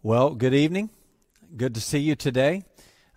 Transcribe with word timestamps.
Well, 0.00 0.36
good 0.36 0.54
evening. 0.54 0.90
Good 1.56 1.74
to 1.74 1.80
see 1.80 1.98
you 1.98 2.14
today. 2.14 2.62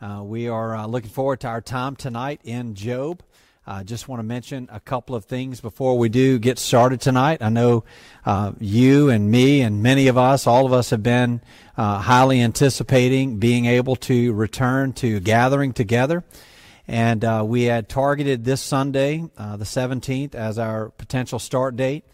Uh, 0.01 0.23
we 0.23 0.47
are 0.47 0.75
uh, 0.75 0.87
looking 0.87 1.11
forward 1.11 1.41
to 1.41 1.47
our 1.47 1.61
time 1.61 1.95
tonight 1.95 2.41
in 2.43 2.73
Job. 2.73 3.21
I 3.67 3.81
uh, 3.81 3.83
just 3.83 4.07
want 4.07 4.19
to 4.19 4.23
mention 4.23 4.67
a 4.71 4.79
couple 4.79 5.13
of 5.15 5.25
things 5.25 5.61
before 5.61 5.99
we 5.99 6.09
do 6.09 6.39
get 6.39 6.57
started 6.57 6.99
tonight. 6.99 7.43
I 7.43 7.49
know 7.49 7.83
uh, 8.25 8.53
you 8.59 9.11
and 9.11 9.29
me 9.29 9.61
and 9.61 9.83
many 9.83 10.07
of 10.07 10.17
us, 10.17 10.47
all 10.47 10.65
of 10.65 10.73
us, 10.73 10.89
have 10.89 11.03
been 11.03 11.41
uh, 11.77 11.99
highly 11.99 12.41
anticipating 12.41 13.37
being 13.37 13.67
able 13.67 13.95
to 13.97 14.33
return 14.33 14.93
to 14.93 15.19
gathering 15.19 15.73
together. 15.73 16.23
And 16.87 17.23
uh, 17.23 17.43
we 17.45 17.65
had 17.65 17.89
targeted 17.89 18.43
this 18.43 18.59
Sunday, 18.59 19.19
the 19.37 19.65
17th, 19.65 20.33
as 20.33 20.57
our 20.57 20.89
potential 20.89 21.37
start 21.37 21.75
date. 21.75 22.05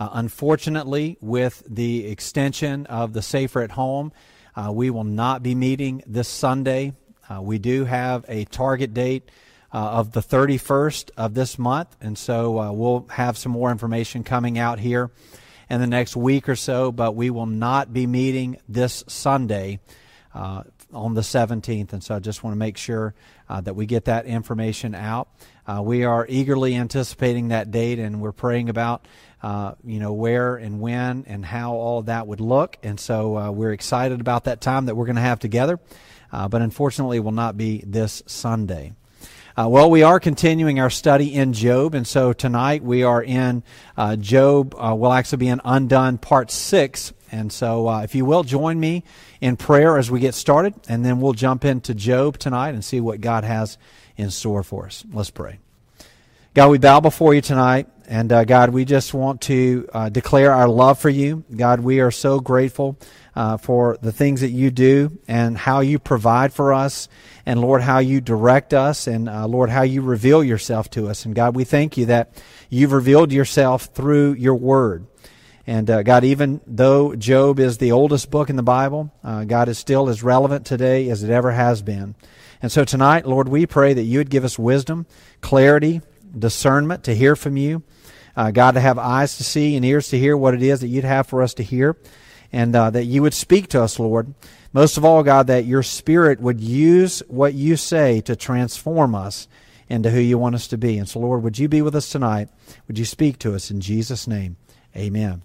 Uh, 0.00 0.08
unfortunately, 0.14 1.18
with 1.20 1.62
the 1.68 2.06
extension 2.06 2.86
of 2.86 3.12
the 3.12 3.20
Safer 3.20 3.60
at 3.60 3.72
Home, 3.72 4.12
uh, 4.56 4.72
we 4.72 4.88
will 4.88 5.04
not 5.04 5.42
be 5.42 5.54
meeting 5.54 6.02
this 6.06 6.26
Sunday. 6.26 6.94
Uh, 7.28 7.42
we 7.42 7.58
do 7.58 7.84
have 7.84 8.24
a 8.26 8.46
target 8.46 8.94
date 8.94 9.30
uh, 9.74 9.76
of 9.76 10.12
the 10.12 10.20
31st 10.20 11.10
of 11.18 11.34
this 11.34 11.58
month, 11.58 11.94
and 12.00 12.16
so 12.16 12.58
uh, 12.58 12.72
we'll 12.72 13.06
have 13.10 13.36
some 13.36 13.52
more 13.52 13.70
information 13.70 14.24
coming 14.24 14.58
out 14.58 14.78
here 14.78 15.10
in 15.68 15.82
the 15.82 15.86
next 15.86 16.16
week 16.16 16.48
or 16.48 16.56
so, 16.56 16.90
but 16.90 17.14
we 17.14 17.28
will 17.28 17.44
not 17.44 17.92
be 17.92 18.06
meeting 18.06 18.56
this 18.66 19.04
Sunday 19.06 19.80
uh, 20.34 20.62
on 20.94 21.12
the 21.12 21.20
17th, 21.20 21.92
and 21.92 22.02
so 22.02 22.16
I 22.16 22.20
just 22.20 22.42
want 22.42 22.54
to 22.54 22.58
make 22.58 22.78
sure 22.78 23.14
that 23.50 23.74
we 23.76 23.84
get 23.84 24.06
that 24.06 24.26
information 24.26 24.94
out. 24.94 25.28
We 25.84 26.04
are 26.04 26.26
eagerly 26.28 26.74
anticipating 26.74 27.48
that 27.48 27.70
date, 27.70 27.98
and 27.98 28.20
we're 28.20 28.32
praying 28.32 28.68
about 28.68 29.06
uh, 29.42 29.74
you 29.84 29.98
know, 29.98 30.12
where 30.12 30.56
and 30.56 30.80
when 30.80 31.24
and 31.26 31.44
how 31.44 31.72
all 31.72 32.00
of 32.00 32.06
that 32.06 32.26
would 32.26 32.40
look. 32.40 32.76
And 32.82 33.00
so 33.00 33.38
uh, 33.38 33.50
we're 33.50 33.72
excited 33.72 34.20
about 34.20 34.44
that 34.44 34.60
time 34.60 34.86
that 34.86 34.96
we're 34.96 35.06
going 35.06 35.16
to 35.16 35.22
have 35.22 35.38
together. 35.38 35.80
Uh, 36.32 36.48
but 36.48 36.62
unfortunately, 36.62 37.16
it 37.16 37.20
will 37.20 37.32
not 37.32 37.56
be 37.56 37.82
this 37.86 38.22
Sunday. 38.26 38.92
Uh, 39.58 39.68
well, 39.68 39.90
we 39.90 40.04
are 40.04 40.20
continuing 40.20 40.78
our 40.78 40.90
study 40.90 41.34
in 41.34 41.52
Job, 41.52 41.94
and 41.94 42.06
so 42.06 42.32
tonight 42.32 42.84
we 42.84 43.02
are 43.02 43.20
in 43.20 43.64
uh, 43.96 44.14
Job. 44.14 44.76
Uh, 44.78 44.94
will 44.94 45.12
actually 45.12 45.38
be 45.38 45.48
in 45.48 45.60
Undone 45.64 46.18
Part 46.18 46.52
6. 46.52 47.12
And 47.32 47.52
so, 47.52 47.88
uh, 47.88 48.02
if 48.02 48.14
you 48.14 48.24
will, 48.24 48.44
join 48.44 48.78
me 48.78 49.02
in 49.40 49.56
prayer 49.56 49.98
as 49.98 50.08
we 50.08 50.20
get 50.20 50.34
started, 50.34 50.74
and 50.88 51.04
then 51.04 51.20
we'll 51.20 51.32
jump 51.32 51.64
into 51.64 51.94
Job 51.94 52.38
tonight 52.38 52.74
and 52.74 52.84
see 52.84 53.00
what 53.00 53.20
God 53.20 53.42
has 53.42 53.76
in 54.16 54.30
store 54.30 54.62
for 54.62 54.86
us. 54.86 55.04
Let's 55.12 55.30
pray. 55.30 55.58
God, 56.54 56.70
we 56.70 56.78
bow 56.78 57.00
before 57.00 57.34
you 57.34 57.40
tonight. 57.40 57.88
And 58.06 58.32
uh, 58.32 58.44
God, 58.44 58.70
we 58.70 58.84
just 58.84 59.14
want 59.14 59.40
to 59.42 59.88
uh, 59.92 60.08
declare 60.08 60.52
our 60.52 60.68
love 60.68 60.98
for 60.98 61.08
you. 61.08 61.44
God, 61.54 61.80
we 61.80 62.00
are 62.00 62.10
so 62.10 62.40
grateful 62.40 62.98
uh, 63.40 63.56
for 63.56 63.96
the 64.02 64.12
things 64.12 64.42
that 64.42 64.50
you 64.50 64.70
do 64.70 65.18
and 65.26 65.56
how 65.56 65.80
you 65.80 65.98
provide 65.98 66.52
for 66.52 66.74
us. 66.74 67.08
And 67.46 67.58
Lord, 67.58 67.80
how 67.80 67.98
you 67.98 68.20
direct 68.20 68.74
us. 68.74 69.06
And 69.06 69.30
uh, 69.30 69.46
Lord, 69.46 69.70
how 69.70 69.80
you 69.80 70.02
reveal 70.02 70.44
yourself 70.44 70.90
to 70.90 71.08
us. 71.08 71.24
And 71.24 71.34
God, 71.34 71.56
we 71.56 71.64
thank 71.64 71.96
you 71.96 72.04
that 72.06 72.34
you've 72.68 72.92
revealed 72.92 73.32
yourself 73.32 73.84
through 73.94 74.34
your 74.34 74.56
word. 74.56 75.06
And 75.66 75.88
uh, 75.88 76.02
God, 76.02 76.22
even 76.24 76.60
though 76.66 77.16
Job 77.16 77.58
is 77.58 77.78
the 77.78 77.92
oldest 77.92 78.30
book 78.30 78.50
in 78.50 78.56
the 78.56 78.62
Bible, 78.62 79.10
uh, 79.24 79.44
God 79.44 79.70
is 79.70 79.78
still 79.78 80.10
as 80.10 80.22
relevant 80.22 80.66
today 80.66 81.08
as 81.08 81.22
it 81.22 81.30
ever 81.30 81.50
has 81.50 81.80
been. 81.80 82.16
And 82.60 82.70
so 82.70 82.84
tonight, 82.84 83.24
Lord, 83.24 83.48
we 83.48 83.64
pray 83.64 83.94
that 83.94 84.02
you 84.02 84.18
would 84.18 84.28
give 84.28 84.44
us 84.44 84.58
wisdom, 84.58 85.06
clarity, 85.40 86.02
discernment 86.38 87.04
to 87.04 87.14
hear 87.14 87.34
from 87.36 87.56
you. 87.56 87.84
Uh, 88.36 88.50
God, 88.50 88.72
to 88.72 88.80
have 88.80 88.98
eyes 88.98 89.38
to 89.38 89.44
see 89.44 89.76
and 89.76 89.84
ears 89.84 90.08
to 90.10 90.18
hear 90.18 90.36
what 90.36 90.54
it 90.54 90.62
is 90.62 90.80
that 90.80 90.88
you'd 90.88 91.04
have 91.04 91.26
for 91.26 91.42
us 91.42 91.54
to 91.54 91.62
hear, 91.62 91.96
and 92.52 92.74
uh, 92.74 92.90
that 92.90 93.04
you 93.04 93.22
would 93.22 93.34
speak 93.34 93.68
to 93.68 93.82
us, 93.82 93.98
Lord. 93.98 94.34
Most 94.72 94.96
of 94.96 95.04
all, 95.04 95.22
God, 95.22 95.48
that 95.48 95.64
your 95.64 95.82
Spirit 95.82 96.40
would 96.40 96.60
use 96.60 97.22
what 97.28 97.54
you 97.54 97.76
say 97.76 98.20
to 98.22 98.36
transform 98.36 99.14
us 99.14 99.48
into 99.88 100.10
who 100.10 100.20
you 100.20 100.38
want 100.38 100.54
us 100.54 100.68
to 100.68 100.78
be. 100.78 100.96
And 100.98 101.08
so, 101.08 101.18
Lord, 101.18 101.42
would 101.42 101.58
you 101.58 101.68
be 101.68 101.82
with 101.82 101.96
us 101.96 102.08
tonight? 102.08 102.48
Would 102.86 102.98
you 102.98 103.04
speak 103.04 103.38
to 103.40 103.54
us 103.54 103.70
in 103.70 103.80
Jesus' 103.80 104.28
name? 104.28 104.56
Amen. 104.96 105.42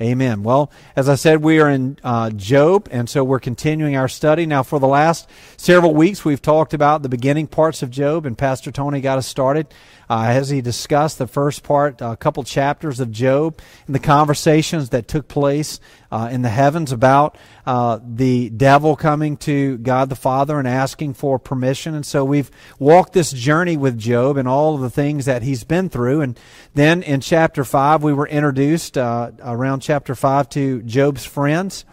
Amen. 0.00 0.44
Well, 0.44 0.70
as 0.94 1.08
I 1.08 1.16
said, 1.16 1.42
we 1.42 1.58
are 1.58 1.68
in 1.68 1.98
uh, 2.04 2.30
Job, 2.30 2.86
and 2.92 3.10
so 3.10 3.24
we're 3.24 3.40
continuing 3.40 3.96
our 3.96 4.06
study. 4.06 4.46
Now, 4.46 4.62
for 4.62 4.78
the 4.78 4.86
last 4.86 5.28
several 5.56 5.92
weeks, 5.92 6.24
we've 6.24 6.40
talked 6.40 6.72
about 6.72 7.02
the 7.02 7.08
beginning 7.08 7.48
parts 7.48 7.82
of 7.82 7.90
Job, 7.90 8.24
and 8.24 8.38
Pastor 8.38 8.70
Tony 8.70 9.00
got 9.00 9.18
us 9.18 9.26
started 9.26 9.66
uh, 10.08 10.26
as 10.28 10.50
he 10.50 10.60
discussed 10.60 11.18
the 11.18 11.26
first 11.26 11.64
part, 11.64 12.00
a 12.00 12.16
couple 12.16 12.44
chapters 12.44 13.00
of 13.00 13.10
Job, 13.10 13.60
and 13.86 13.94
the 13.94 14.00
conversations 14.00 14.90
that 14.90 15.08
took 15.08 15.26
place 15.26 15.80
uh, 16.10 16.28
in 16.32 16.42
the 16.42 16.48
heavens 16.48 16.92
about 16.92 17.36
uh, 17.66 17.98
the 18.02 18.50
devil 18.50 18.96
coming 18.96 19.36
to 19.36 19.76
God 19.78 20.08
the 20.08 20.16
Father 20.16 20.58
and 20.58 20.66
asking 20.66 21.14
for 21.14 21.38
permission. 21.38 21.94
And 21.94 22.06
so 22.06 22.24
we've 22.24 22.50
walked 22.78 23.12
this 23.12 23.30
journey 23.30 23.76
with 23.76 23.98
Job 23.98 24.36
and 24.36 24.48
all 24.48 24.74
of 24.74 24.80
the 24.80 24.90
things 24.90 25.26
that 25.26 25.42
he's 25.42 25.64
been 25.64 25.88
through. 25.88 26.22
And 26.22 26.38
then 26.74 27.02
in 27.02 27.20
chapter 27.20 27.64
5, 27.64 28.02
we 28.02 28.12
were 28.12 28.26
introduced 28.26 28.96
uh, 28.96 29.32
around 29.40 29.80
chapter 29.80 30.14
5 30.14 30.48
to 30.50 30.82
Job's 30.82 31.24
friends. 31.24 31.84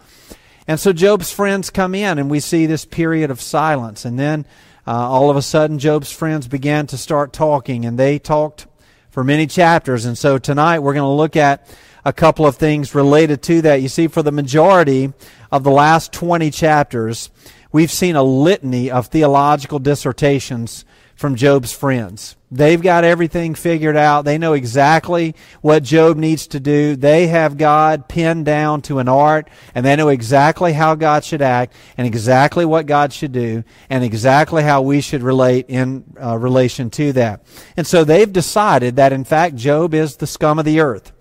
And 0.68 0.80
so 0.80 0.92
Job's 0.92 1.30
friends 1.30 1.70
come 1.70 1.94
in, 1.94 2.18
and 2.18 2.28
we 2.28 2.40
see 2.40 2.66
this 2.66 2.84
period 2.84 3.30
of 3.30 3.40
silence. 3.40 4.04
And 4.04 4.18
then 4.18 4.46
uh, 4.86 4.92
all 4.92 5.30
of 5.30 5.36
a 5.36 5.42
sudden, 5.42 5.78
Job's 5.78 6.10
friends 6.10 6.48
began 6.48 6.86
to 6.88 6.98
start 6.98 7.32
talking, 7.32 7.84
and 7.84 7.98
they 7.98 8.18
talked 8.18 8.66
for 9.10 9.22
many 9.22 9.46
chapters. 9.46 10.04
And 10.04 10.18
so 10.18 10.38
tonight 10.38 10.80
we're 10.80 10.94
going 10.94 11.04
to 11.04 11.08
look 11.08 11.36
at 11.36 11.68
a 12.06 12.12
couple 12.12 12.46
of 12.46 12.54
things 12.54 12.94
related 12.94 13.42
to 13.42 13.60
that. 13.62 13.82
You 13.82 13.88
see, 13.88 14.06
for 14.06 14.22
the 14.22 14.30
majority 14.30 15.12
of 15.50 15.64
the 15.64 15.72
last 15.72 16.12
20 16.12 16.52
chapters, 16.52 17.30
we've 17.72 17.90
seen 17.90 18.14
a 18.14 18.22
litany 18.22 18.92
of 18.92 19.08
theological 19.08 19.80
dissertations 19.80 20.84
from 21.16 21.34
Job's 21.34 21.72
friends. 21.72 22.36
They've 22.48 22.80
got 22.80 23.02
everything 23.02 23.56
figured 23.56 23.96
out. 23.96 24.24
They 24.24 24.38
know 24.38 24.52
exactly 24.52 25.34
what 25.62 25.82
Job 25.82 26.16
needs 26.16 26.46
to 26.48 26.60
do. 26.60 26.94
They 26.94 27.26
have 27.26 27.56
God 27.56 28.06
pinned 28.06 28.44
down 28.44 28.82
to 28.82 29.00
an 29.00 29.08
art, 29.08 29.48
and 29.74 29.84
they 29.84 29.96
know 29.96 30.10
exactly 30.10 30.74
how 30.74 30.94
God 30.94 31.24
should 31.24 31.42
act, 31.42 31.74
and 31.96 32.06
exactly 32.06 32.64
what 32.64 32.86
God 32.86 33.12
should 33.12 33.32
do, 33.32 33.64
and 33.90 34.04
exactly 34.04 34.62
how 34.62 34.82
we 34.82 35.00
should 35.00 35.24
relate 35.24 35.66
in 35.68 36.04
uh, 36.22 36.38
relation 36.38 36.88
to 36.90 37.12
that. 37.14 37.44
And 37.76 37.84
so 37.84 38.04
they've 38.04 38.32
decided 38.32 38.94
that, 38.94 39.12
in 39.12 39.24
fact, 39.24 39.56
Job 39.56 39.92
is 39.92 40.18
the 40.18 40.26
scum 40.28 40.60
of 40.60 40.64
the 40.64 40.78
earth 40.78 41.12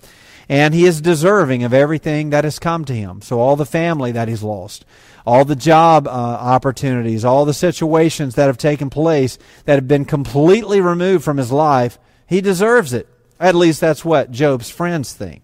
and 0.47 0.73
he 0.73 0.85
is 0.85 1.01
deserving 1.01 1.63
of 1.63 1.73
everything 1.73 2.29
that 2.29 2.43
has 2.43 2.59
come 2.59 2.85
to 2.85 2.93
him. 2.93 3.21
So 3.21 3.39
all 3.39 3.55
the 3.55 3.65
family 3.65 4.11
that 4.11 4.27
he's 4.27 4.43
lost, 4.43 4.85
all 5.25 5.45
the 5.45 5.55
job 5.55 6.07
uh, 6.07 6.11
opportunities, 6.11 7.25
all 7.25 7.45
the 7.45 7.53
situations 7.53 8.35
that 8.35 8.47
have 8.47 8.57
taken 8.57 8.89
place 8.89 9.37
that 9.65 9.75
have 9.75 9.87
been 9.87 10.05
completely 10.05 10.81
removed 10.81 11.23
from 11.23 11.37
his 11.37 11.51
life, 11.51 11.97
he 12.27 12.41
deserves 12.41 12.93
it. 12.93 13.07
At 13.39 13.55
least 13.55 13.81
that's 13.81 14.05
what 14.05 14.31
Job's 14.31 14.69
friends 14.69 15.13
think. 15.13 15.41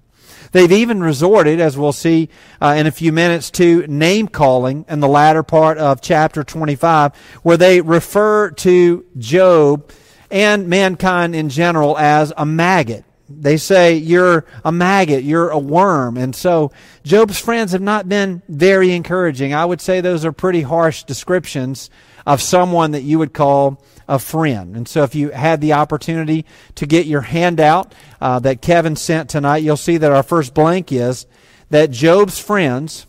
They've 0.52 0.72
even 0.72 1.02
resorted, 1.02 1.62
as 1.62 1.78
we'll 1.78 1.94
see 1.94 2.30
uh, 2.62 2.76
in 2.78 2.86
a 2.86 2.92
few 2.92 3.12
minutes, 3.12 3.52
to 3.52 3.86
name 3.88 4.28
calling 4.28 4.86
in 4.90 5.00
the 5.00 5.08
latter 5.08 5.44
part 5.44 5.78
of 5.78 6.02
chapter 6.02 6.44
25, 6.44 7.16
where 7.44 7.58
they 7.58 7.80
refer 7.80 8.52
to 8.52 9.06
Job 9.18 9.92
and 10.30 10.68
mankind 10.68 11.36
in 11.36 11.50
general 11.50 11.98
as 11.98 12.34
a 12.36 12.46
maggot. 12.46 13.06
They 13.40 13.58
say 13.58 13.96
you're 13.96 14.46
a 14.64 14.72
maggot, 14.72 15.24
you're 15.24 15.50
a 15.50 15.60
worm. 15.60 16.18
And 16.18 16.36
so 16.36 16.72
Job's 17.04 17.40
friends 17.40 17.72
have 17.72 17.82
not 17.82 18.10
been 18.10 18.42
very 18.50 18.92
encouraging. 18.92 19.54
I 19.54 19.66
would 19.66 19.82
say 19.82 20.02
those 20.02 20.26
are 20.26 20.32
pretty 20.32 20.62
harsh 20.62 21.04
descriptions 21.04 21.90
of 22.26 22.42
someone 22.42 22.92
that 22.92 23.02
you 23.02 23.20
would 23.20 23.34
call 23.34 23.84
a 24.08 24.20
friend. 24.20 24.76
And 24.76 24.88
so 24.88 25.04
if 25.04 25.16
you 25.16 25.30
had 25.32 25.62
the 25.62 25.74
opportunity 25.74 26.46
to 26.76 26.86
get 26.86 27.06
your 27.06 27.22
handout 27.22 27.96
uh, 28.20 28.40
that 28.40 28.62
Kevin 28.62 28.96
sent 28.96 29.30
tonight, 29.30 29.58
you'll 29.58 29.78
see 29.78 29.98
that 29.98 30.12
our 30.12 30.24
first 30.24 30.54
blank 30.54 30.92
is 30.92 31.26
that 31.70 31.92
Job's 31.92 32.38
friends, 32.38 33.08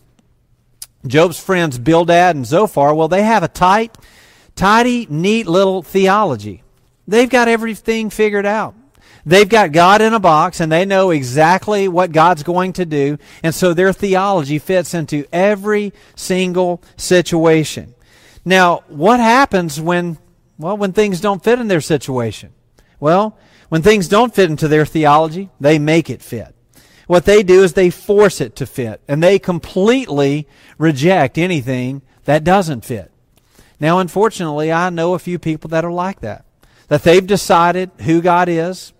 Job's 1.06 1.38
friends 1.38 1.78
Bildad 1.78 2.36
and 2.36 2.46
Zophar, 2.46 2.94
well, 2.94 3.08
they 3.08 3.22
have 3.22 3.42
a 3.42 3.48
tight, 3.48 3.98
tidy, 4.54 5.06
neat 5.10 5.46
little 5.46 5.82
theology. 5.82 6.62
They've 7.08 7.28
got 7.28 7.48
everything 7.48 8.10
figured 8.10 8.46
out. 8.46 8.75
They've 9.24 9.48
got 9.48 9.72
God 9.72 10.02
in 10.02 10.14
a 10.14 10.20
box 10.20 10.60
and 10.60 10.70
they 10.70 10.84
know 10.84 11.10
exactly 11.10 11.86
what 11.88 12.12
God's 12.12 12.42
going 12.42 12.72
to 12.74 12.84
do. 12.84 13.19
And 13.42 13.54
so 13.54 13.72
their 13.72 13.92
theology 13.92 14.58
fits 14.58 14.94
into 14.94 15.26
every 15.32 15.92
single 16.16 16.82
situation. 16.96 17.94
Now, 18.44 18.82
what 18.88 19.20
happens 19.20 19.80
when, 19.80 20.19
well, 20.58 20.76
when 20.76 20.92
things 20.92 21.20
don't 21.20 21.44
fit 21.44 21.60
in 21.60 21.69
their 21.69 21.80
situation? 21.80 22.52
Well, 22.98 23.38
when 23.69 23.82
things 23.82 24.08
don't 24.08 24.34
fit 24.34 24.50
into 24.50 24.69
their 24.69 24.84
theology, 24.84 25.50
they 25.60 25.78
make 25.78 26.10
it 26.10 26.20
fit. 26.20 26.54
What 27.06 27.25
they 27.25 27.42
do 27.42 27.62
is 27.62 27.75
they 27.75 27.90
force 27.90 28.40
it 28.40 28.56
to 28.56 28.66
fit 28.66 29.00
and 29.06 29.22
they 29.22 29.38
completely 29.38 30.48
reject 30.78 31.38
anything 31.38 32.02
that 32.25 32.44
doesn't 32.44 32.84
fit. 32.84 33.12
Now, 33.78 33.98
unfortunately, 33.98 34.72
I 34.72 34.90
know 34.90 35.14
a 35.14 35.18
few 35.18 35.38
people 35.38 35.68
that 35.70 35.84
are 35.84 35.92
like 35.92 36.20
that. 36.20 36.44
That 36.88 37.02
they've 37.02 37.26
decided 37.26 37.90
who 38.00 38.20
God 38.20 38.48
is, 38.48 38.92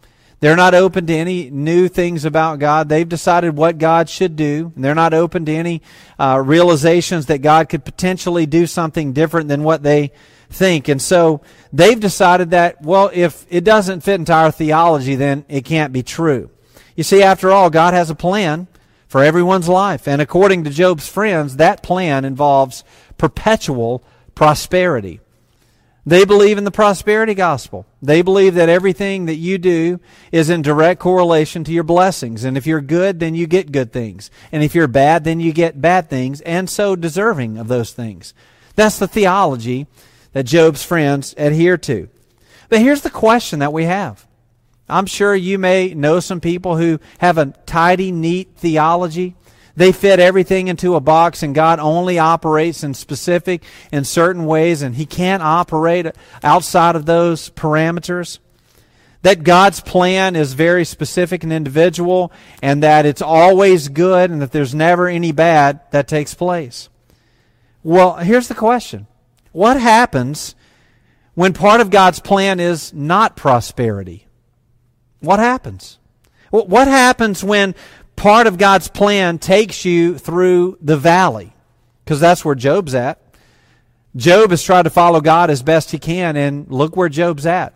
They're 0.42 0.56
not 0.56 0.74
open 0.74 1.06
to 1.06 1.14
any 1.14 1.50
new 1.50 1.86
things 1.86 2.24
about 2.24 2.58
God. 2.58 2.88
They've 2.88 3.08
decided 3.08 3.56
what 3.56 3.78
God 3.78 4.08
should 4.08 4.34
do. 4.34 4.72
And 4.74 4.84
They're 4.84 4.92
not 4.92 5.14
open 5.14 5.44
to 5.44 5.52
any 5.52 5.82
uh, 6.18 6.42
realizations 6.44 7.26
that 7.26 7.42
God 7.42 7.68
could 7.68 7.84
potentially 7.84 8.44
do 8.44 8.66
something 8.66 9.12
different 9.12 9.46
than 9.46 9.62
what 9.62 9.84
they 9.84 10.10
think. 10.50 10.88
And 10.88 11.00
so 11.00 11.42
they've 11.72 11.98
decided 11.98 12.50
that, 12.50 12.82
well, 12.82 13.08
if 13.14 13.46
it 13.50 13.62
doesn't 13.62 14.00
fit 14.00 14.16
into 14.18 14.32
our 14.32 14.50
theology, 14.50 15.14
then 15.14 15.44
it 15.48 15.64
can't 15.64 15.92
be 15.92 16.02
true. 16.02 16.50
You 16.96 17.04
see, 17.04 17.22
after 17.22 17.52
all, 17.52 17.70
God 17.70 17.94
has 17.94 18.10
a 18.10 18.14
plan 18.16 18.66
for 19.06 19.22
everyone's 19.22 19.68
life. 19.68 20.08
And 20.08 20.20
according 20.20 20.64
to 20.64 20.70
Job's 20.70 21.08
friends, 21.08 21.54
that 21.58 21.84
plan 21.84 22.24
involves 22.24 22.82
perpetual 23.16 24.02
prosperity. 24.34 25.20
They 26.04 26.25
believe 26.25 26.58
in 26.58 26.64
the 26.64 26.72
prosperity 26.72 27.34
gospel. 27.34 27.87
They 28.02 28.22
believe 28.22 28.54
that 28.54 28.69
everything 28.69 29.26
that 29.26 29.37
you 29.37 29.56
do 29.56 30.00
is 30.32 30.50
in 30.50 30.62
direct 30.62 30.99
correlation 31.00 31.62
to 31.64 31.72
your 31.72 31.84
blessings. 31.84 32.43
And 32.43 32.56
if 32.56 32.66
you're 32.66 32.81
good, 32.81 33.20
then 33.20 33.37
you 33.37 33.46
get 33.46 33.70
good 33.70 33.93
things. 33.93 34.28
And 34.50 34.64
if 34.64 34.75
you're 34.75 34.88
bad, 34.88 35.22
then 35.22 35.38
you 35.38 35.52
get 35.52 35.81
bad 35.81 36.10
things, 36.10 36.40
and 36.40 36.69
so 36.69 36.96
deserving 36.96 37.56
of 37.56 37.69
those 37.69 37.93
things. 37.93 38.34
That's 38.75 38.99
the 38.99 39.06
theology 39.06 39.87
that 40.32 40.44
Job's 40.44 40.82
friends 40.82 41.34
adhere 41.37 41.76
to. 41.78 42.08
But 42.69 42.81
here's 42.81 43.02
the 43.02 43.10
question 43.10 43.60
that 43.60 43.72
we 43.72 43.84
have. 43.84 44.26
I'm 44.88 45.06
sure 45.06 45.34
you 45.34 45.58
may 45.58 45.94
know 45.94 46.19
some 46.19 46.40
people 46.40 46.76
who 46.76 46.99
have 47.19 47.38
a 47.38 47.46
tidy, 47.64 48.10
neat 48.10 48.50
theology. 48.56 49.37
They 49.74 49.92
fit 49.92 50.20
everything 50.20 50.69
into 50.69 50.94
a 50.94 51.00
box, 51.00 51.42
and 51.42 51.54
God 51.54 51.78
only 51.78 52.19
operates 52.19 52.84
in 52.84 52.94
specific, 52.94 53.62
in 53.90 54.04
certain 54.04 54.44
ways, 54.44 54.82
and 54.82 54.94
He 54.94 55.06
can't 55.06 55.42
operate 55.42 56.06
outside 56.42 56.96
of 56.96 57.06
those 57.06 57.50
parameters. 57.50 58.38
That 59.22 59.44
God's 59.44 59.80
plan 59.80 60.34
is 60.34 60.52
very 60.54 60.84
specific 60.84 61.44
and 61.44 61.52
individual, 61.52 62.32
and 62.60 62.82
that 62.82 63.06
it's 63.06 63.22
always 63.22 63.88
good, 63.88 64.30
and 64.30 64.42
that 64.42 64.52
there's 64.52 64.74
never 64.74 65.08
any 65.08 65.32
bad 65.32 65.80
that 65.92 66.08
takes 66.08 66.34
place. 66.34 66.88
Well, 67.82 68.16
here's 68.16 68.48
the 68.48 68.54
question 68.54 69.06
What 69.52 69.80
happens 69.80 70.54
when 71.34 71.52
part 71.52 71.80
of 71.80 71.90
God's 71.90 72.20
plan 72.20 72.60
is 72.60 72.92
not 72.92 73.36
prosperity? 73.36 74.26
What 75.20 75.38
happens? 75.38 75.98
What 76.50 76.86
happens 76.86 77.42
when 77.42 77.75
part 78.22 78.46
of 78.46 78.56
God's 78.56 78.86
plan 78.86 79.36
takes 79.40 79.84
you 79.84 80.16
through 80.16 80.78
the 80.80 80.96
valley, 80.96 81.52
because 82.04 82.20
that's 82.20 82.44
where 82.44 82.54
Job's 82.54 82.94
at. 82.94 83.20
Job 84.14 84.50
has 84.50 84.62
tried 84.62 84.84
to 84.84 84.90
follow 84.90 85.20
God 85.20 85.50
as 85.50 85.64
best 85.64 85.90
he 85.90 85.98
can, 85.98 86.36
and 86.36 86.70
look 86.70 86.96
where 86.96 87.08
Job's 87.08 87.46
at. 87.46 87.74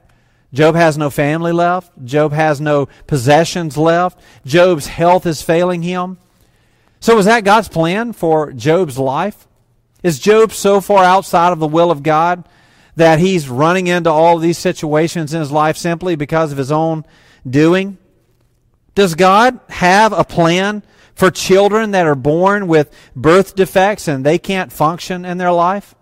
Job 0.52 0.76
has 0.76 0.96
no 0.96 1.10
family 1.10 1.50
left. 1.50 1.92
Job 2.04 2.32
has 2.32 2.60
no 2.60 2.86
possessions 3.08 3.76
left. 3.76 4.20
Job's 4.44 4.86
health 4.86 5.26
is 5.26 5.42
failing 5.42 5.82
him. 5.82 6.16
So, 7.00 7.18
is 7.18 7.26
that 7.26 7.42
God's 7.42 7.68
plan 7.68 8.12
for 8.12 8.52
Job's 8.52 9.00
life? 9.00 9.48
Is 10.04 10.20
Job 10.20 10.52
so 10.52 10.80
far 10.80 11.02
outside 11.02 11.52
of 11.52 11.58
the 11.58 11.66
will 11.66 11.90
of 11.90 12.04
God 12.04 12.48
that 12.94 13.18
he's 13.18 13.48
running 13.48 13.88
into 13.88 14.10
all 14.10 14.38
these 14.38 14.58
situations 14.58 15.34
in 15.34 15.40
his 15.40 15.50
life 15.50 15.76
simply 15.76 16.14
because 16.14 16.52
of 16.52 16.58
his 16.58 16.70
own 16.70 17.04
doing? 17.48 17.98
Does 18.96 19.14
God 19.14 19.60
have 19.68 20.12
a 20.14 20.24
plan 20.24 20.82
for 21.14 21.30
children 21.30 21.90
that 21.90 22.06
are 22.06 22.14
born 22.14 22.66
with 22.66 22.90
birth 23.14 23.54
defects 23.54 24.08
and 24.08 24.24
they 24.24 24.38
can't 24.38 24.72
function 24.72 25.26
in 25.26 25.36
their 25.36 25.52
life? 25.52 25.94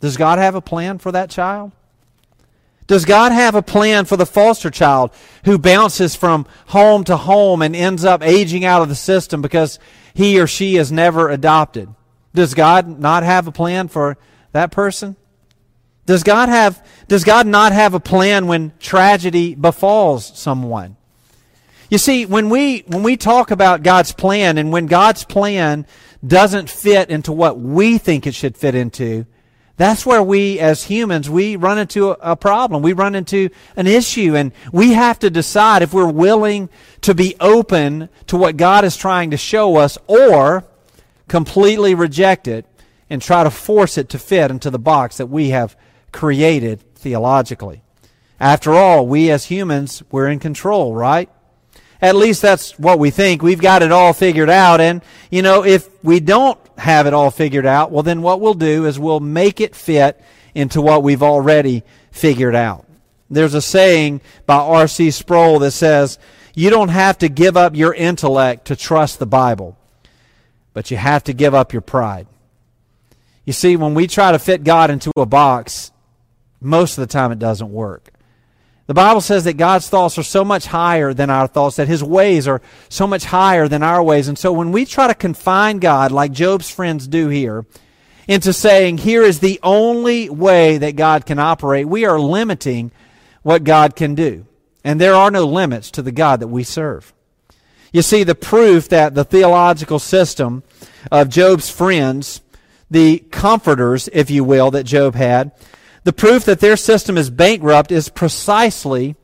Does 0.00 0.16
God 0.16 0.40
have 0.40 0.56
a 0.56 0.60
plan 0.60 0.98
for 0.98 1.12
that 1.12 1.30
child? 1.30 1.70
Does 2.88 3.04
God 3.04 3.30
have 3.30 3.54
a 3.54 3.62
plan 3.62 4.06
for 4.06 4.16
the 4.16 4.26
foster 4.26 4.70
child 4.70 5.12
who 5.44 5.56
bounces 5.56 6.16
from 6.16 6.46
home 6.66 7.04
to 7.04 7.16
home 7.16 7.62
and 7.62 7.76
ends 7.76 8.04
up 8.04 8.24
aging 8.24 8.64
out 8.64 8.82
of 8.82 8.88
the 8.88 8.96
system 8.96 9.40
because 9.40 9.78
he 10.14 10.40
or 10.40 10.48
she 10.48 10.76
is 10.76 10.90
never 10.90 11.28
adopted? 11.28 11.88
Does 12.34 12.54
God 12.54 12.98
not 12.98 13.22
have 13.22 13.46
a 13.46 13.52
plan 13.52 13.86
for 13.86 14.18
that 14.50 14.72
person? 14.72 15.14
Does 16.06 16.24
God 16.24 16.48
have 16.48 16.84
does 17.06 17.22
God 17.22 17.46
not 17.46 17.70
have 17.70 17.94
a 17.94 18.00
plan 18.00 18.48
when 18.48 18.72
tragedy 18.80 19.54
befalls 19.54 20.26
someone? 20.36 20.97
You 21.90 21.96
see, 21.96 22.26
when 22.26 22.50
we, 22.50 22.80
when 22.86 23.02
we 23.02 23.16
talk 23.16 23.50
about 23.50 23.82
God's 23.82 24.12
plan 24.12 24.58
and 24.58 24.70
when 24.70 24.86
God's 24.86 25.24
plan 25.24 25.86
doesn't 26.26 26.68
fit 26.68 27.08
into 27.08 27.32
what 27.32 27.58
we 27.58 27.96
think 27.96 28.26
it 28.26 28.34
should 28.34 28.58
fit 28.58 28.74
into, 28.74 29.24
that's 29.78 30.04
where 30.04 30.22
we 30.22 30.58
as 30.58 30.84
humans, 30.84 31.30
we 31.30 31.56
run 31.56 31.78
into 31.78 32.10
a, 32.10 32.36
problem. 32.36 32.82
We 32.82 32.92
run 32.92 33.14
into 33.14 33.48
an 33.76 33.86
issue 33.86 34.36
and 34.36 34.52
we 34.72 34.92
have 34.92 35.20
to 35.20 35.30
decide 35.30 35.82
if 35.82 35.94
we're 35.94 36.10
willing 36.10 36.68
to 37.02 37.14
be 37.14 37.36
open 37.40 38.08
to 38.26 38.36
what 38.36 38.56
God 38.56 38.84
is 38.84 38.96
trying 38.96 39.30
to 39.30 39.36
show 39.36 39.76
us 39.76 39.96
or 40.08 40.64
completely 41.28 41.94
reject 41.94 42.48
it 42.48 42.66
and 43.08 43.22
try 43.22 43.44
to 43.44 43.50
force 43.50 43.96
it 43.96 44.08
to 44.10 44.18
fit 44.18 44.50
into 44.50 44.68
the 44.68 44.80
box 44.80 45.18
that 45.18 45.26
we 45.26 45.50
have 45.50 45.76
created 46.12 46.82
theologically. 46.96 47.82
After 48.40 48.74
all, 48.74 49.06
we 49.06 49.30
as 49.30 49.46
humans, 49.46 50.02
we're 50.10 50.28
in 50.28 50.40
control, 50.40 50.94
right? 50.94 51.30
At 52.00 52.16
least 52.16 52.42
that's 52.42 52.78
what 52.78 52.98
we 52.98 53.10
think. 53.10 53.42
We've 53.42 53.60
got 53.60 53.82
it 53.82 53.90
all 53.90 54.12
figured 54.12 54.50
out. 54.50 54.80
And, 54.80 55.02
you 55.30 55.42
know, 55.42 55.64
if 55.64 55.88
we 56.04 56.20
don't 56.20 56.58
have 56.78 57.06
it 57.06 57.14
all 57.14 57.30
figured 57.30 57.66
out, 57.66 57.90
well, 57.90 58.04
then 58.04 58.22
what 58.22 58.40
we'll 58.40 58.54
do 58.54 58.86
is 58.86 58.98
we'll 58.98 59.20
make 59.20 59.60
it 59.60 59.74
fit 59.74 60.20
into 60.54 60.80
what 60.80 61.02
we've 61.02 61.22
already 61.22 61.82
figured 62.12 62.54
out. 62.54 62.86
There's 63.30 63.54
a 63.54 63.62
saying 63.62 64.20
by 64.46 64.56
R.C. 64.56 65.10
Sproul 65.10 65.58
that 65.58 65.72
says, 65.72 66.18
You 66.54 66.70
don't 66.70 66.88
have 66.88 67.18
to 67.18 67.28
give 67.28 67.56
up 67.56 67.74
your 67.74 67.92
intellect 67.92 68.66
to 68.66 68.76
trust 68.76 69.18
the 69.18 69.26
Bible, 69.26 69.76
but 70.72 70.90
you 70.90 70.96
have 70.96 71.24
to 71.24 71.32
give 71.32 71.54
up 71.54 71.72
your 71.72 71.82
pride. 71.82 72.26
You 73.44 73.52
see, 73.52 73.76
when 73.76 73.94
we 73.94 74.06
try 74.06 74.32
to 74.32 74.38
fit 74.38 74.64
God 74.64 74.90
into 74.90 75.10
a 75.16 75.26
box, 75.26 75.90
most 76.60 76.96
of 76.96 77.02
the 77.02 77.12
time 77.12 77.32
it 77.32 77.38
doesn't 77.38 77.72
work. 77.72 78.10
The 78.88 78.94
Bible 78.94 79.20
says 79.20 79.44
that 79.44 79.58
God's 79.58 79.86
thoughts 79.90 80.16
are 80.16 80.22
so 80.22 80.46
much 80.46 80.64
higher 80.64 81.12
than 81.12 81.28
our 81.28 81.46
thoughts, 81.46 81.76
that 81.76 81.88
His 81.88 82.02
ways 82.02 82.48
are 82.48 82.62
so 82.88 83.06
much 83.06 83.26
higher 83.26 83.68
than 83.68 83.82
our 83.82 84.02
ways. 84.02 84.28
And 84.28 84.38
so 84.38 84.50
when 84.50 84.72
we 84.72 84.86
try 84.86 85.06
to 85.08 85.14
confine 85.14 85.78
God, 85.78 86.10
like 86.10 86.32
Job's 86.32 86.70
friends 86.70 87.06
do 87.06 87.28
here, 87.28 87.66
into 88.26 88.54
saying, 88.54 88.98
here 88.98 89.22
is 89.22 89.40
the 89.40 89.60
only 89.62 90.30
way 90.30 90.78
that 90.78 90.96
God 90.96 91.26
can 91.26 91.38
operate, 91.38 91.86
we 91.86 92.06
are 92.06 92.18
limiting 92.18 92.90
what 93.42 93.62
God 93.62 93.94
can 93.94 94.14
do. 94.14 94.46
And 94.82 94.98
there 94.98 95.14
are 95.14 95.30
no 95.30 95.44
limits 95.44 95.90
to 95.90 96.02
the 96.02 96.10
God 96.10 96.40
that 96.40 96.48
we 96.48 96.64
serve. 96.64 97.12
You 97.92 98.00
see, 98.00 98.24
the 98.24 98.34
proof 98.34 98.88
that 98.88 99.14
the 99.14 99.24
theological 99.24 99.98
system 99.98 100.62
of 101.12 101.28
Job's 101.28 101.68
friends, 101.68 102.40
the 102.90 103.18
comforters, 103.30 104.08
if 104.14 104.30
you 104.30 104.44
will, 104.44 104.70
that 104.70 104.84
Job 104.84 105.14
had, 105.14 105.52
the 106.08 106.12
proof 106.14 106.46
that 106.46 106.60
their 106.60 106.78
system 106.78 107.18
is 107.18 107.28
bankrupt 107.28 107.92
is 107.92 108.08
precisely 108.08 109.14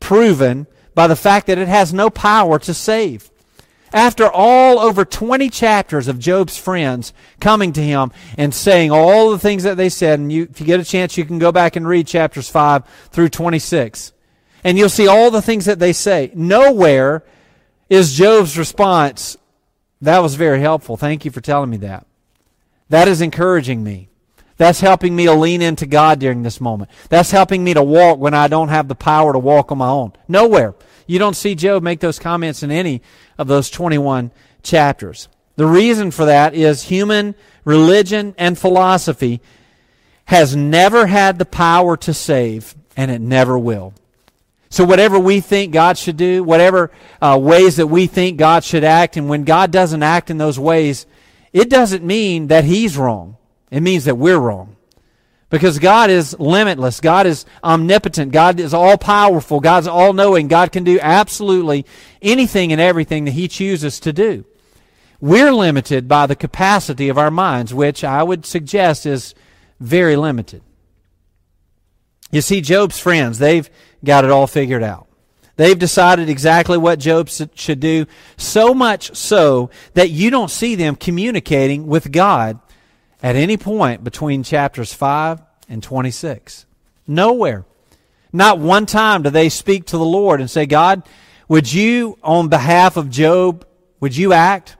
proven 0.00 0.66
by 0.94 1.06
the 1.06 1.16
fact 1.16 1.46
that 1.46 1.56
it 1.56 1.66
has 1.66 1.94
no 1.94 2.10
power 2.10 2.58
to 2.58 2.74
save. 2.74 3.30
After 3.90 4.30
all 4.30 4.78
over 4.78 5.06
20 5.06 5.48
chapters 5.48 6.08
of 6.08 6.18
Job's 6.18 6.58
friends 6.58 7.14
coming 7.40 7.72
to 7.72 7.80
him 7.80 8.12
and 8.36 8.54
saying 8.54 8.90
all 8.90 9.30
the 9.30 9.38
things 9.38 9.62
that 9.62 9.78
they 9.78 9.88
said, 9.88 10.20
and 10.20 10.30
you, 10.30 10.42
if 10.50 10.60
you 10.60 10.66
get 10.66 10.78
a 10.78 10.84
chance, 10.84 11.16
you 11.16 11.24
can 11.24 11.38
go 11.38 11.52
back 11.52 11.74
and 11.74 11.88
read 11.88 12.06
chapters 12.06 12.50
5 12.50 12.84
through 13.12 13.30
26. 13.30 14.12
And 14.62 14.76
you'll 14.76 14.90
see 14.90 15.08
all 15.08 15.30
the 15.30 15.40
things 15.40 15.64
that 15.64 15.78
they 15.78 15.94
say. 15.94 16.32
Nowhere 16.34 17.24
is 17.88 18.12
Job's 18.12 18.58
response, 18.58 19.38
that 20.02 20.18
was 20.18 20.34
very 20.34 20.60
helpful. 20.60 20.98
Thank 20.98 21.24
you 21.24 21.30
for 21.30 21.40
telling 21.40 21.70
me 21.70 21.78
that. 21.78 22.06
That 22.90 23.08
is 23.08 23.22
encouraging 23.22 23.82
me. 23.82 24.09
That's 24.60 24.80
helping 24.80 25.16
me 25.16 25.24
to 25.24 25.32
lean 25.32 25.62
into 25.62 25.86
God 25.86 26.18
during 26.18 26.42
this 26.42 26.60
moment. 26.60 26.90
That's 27.08 27.30
helping 27.30 27.64
me 27.64 27.72
to 27.72 27.82
walk 27.82 28.18
when 28.18 28.34
I 28.34 28.46
don't 28.46 28.68
have 28.68 28.88
the 28.88 28.94
power 28.94 29.32
to 29.32 29.38
walk 29.38 29.72
on 29.72 29.78
my 29.78 29.88
own. 29.88 30.12
Nowhere. 30.28 30.74
You 31.06 31.18
don't 31.18 31.34
see 31.34 31.54
Job 31.54 31.82
make 31.82 32.00
those 32.00 32.18
comments 32.18 32.62
in 32.62 32.70
any 32.70 33.00
of 33.38 33.48
those 33.48 33.70
21 33.70 34.32
chapters. 34.62 35.28
The 35.56 35.64
reason 35.64 36.10
for 36.10 36.26
that 36.26 36.52
is 36.52 36.82
human 36.82 37.36
religion 37.64 38.34
and 38.36 38.58
philosophy 38.58 39.40
has 40.26 40.54
never 40.54 41.06
had 41.06 41.38
the 41.38 41.46
power 41.46 41.96
to 41.96 42.12
save, 42.12 42.74
and 42.98 43.10
it 43.10 43.22
never 43.22 43.58
will. 43.58 43.94
So, 44.68 44.84
whatever 44.84 45.18
we 45.18 45.40
think 45.40 45.72
God 45.72 45.96
should 45.96 46.18
do, 46.18 46.44
whatever 46.44 46.90
uh, 47.22 47.38
ways 47.40 47.76
that 47.76 47.86
we 47.86 48.06
think 48.06 48.36
God 48.36 48.62
should 48.62 48.84
act, 48.84 49.16
and 49.16 49.26
when 49.26 49.44
God 49.44 49.70
doesn't 49.70 50.02
act 50.02 50.28
in 50.28 50.36
those 50.36 50.58
ways, 50.58 51.06
it 51.50 51.70
doesn't 51.70 52.04
mean 52.04 52.48
that 52.48 52.64
He's 52.64 52.98
wrong. 52.98 53.38
It 53.70 53.80
means 53.80 54.04
that 54.04 54.16
we're 54.16 54.38
wrong. 54.38 54.76
Because 55.48 55.80
God 55.80 56.10
is 56.10 56.38
limitless. 56.38 57.00
God 57.00 57.26
is 57.26 57.44
omnipotent. 57.62 58.30
God 58.30 58.60
is 58.60 58.72
all 58.72 58.96
powerful. 58.96 59.58
God's 59.58 59.88
all 59.88 60.12
knowing. 60.12 60.46
God 60.46 60.70
can 60.70 60.84
do 60.84 60.98
absolutely 61.00 61.84
anything 62.22 62.70
and 62.70 62.80
everything 62.80 63.24
that 63.24 63.32
He 63.32 63.48
chooses 63.48 63.98
to 64.00 64.12
do. 64.12 64.44
We're 65.20 65.52
limited 65.52 66.06
by 66.06 66.26
the 66.26 66.36
capacity 66.36 67.08
of 67.08 67.18
our 67.18 67.30
minds, 67.30 67.74
which 67.74 68.04
I 68.04 68.22
would 68.22 68.46
suggest 68.46 69.06
is 69.06 69.34
very 69.80 70.16
limited. 70.16 70.62
You 72.30 72.40
see, 72.40 72.60
Job's 72.60 72.98
friends, 72.98 73.38
they've 73.38 73.68
got 74.04 74.24
it 74.24 74.30
all 74.30 74.46
figured 74.46 74.84
out. 74.84 75.08
They've 75.56 75.78
decided 75.78 76.28
exactly 76.28 76.78
what 76.78 77.00
Job 77.00 77.28
should 77.28 77.80
do, 77.80 78.06
so 78.36 78.72
much 78.72 79.14
so 79.14 79.68
that 79.92 80.10
you 80.10 80.30
don't 80.30 80.50
see 80.50 80.74
them 80.74 80.94
communicating 80.94 81.86
with 81.86 82.12
God 82.12 82.60
at 83.22 83.36
any 83.36 83.56
point 83.56 84.04
between 84.04 84.42
chapters 84.42 84.92
5 84.92 85.40
and 85.68 85.82
26. 85.82 86.66
Nowhere. 87.06 87.64
Not 88.32 88.58
one 88.58 88.86
time 88.86 89.22
do 89.22 89.30
they 89.30 89.48
speak 89.48 89.86
to 89.86 89.98
the 89.98 90.04
Lord 90.04 90.40
and 90.40 90.50
say, 90.50 90.66
God, 90.66 91.02
would 91.48 91.72
you, 91.72 92.16
on 92.22 92.48
behalf 92.48 92.96
of 92.96 93.10
Job, 93.10 93.66
would 93.98 94.16
you 94.16 94.32
act? 94.32 94.76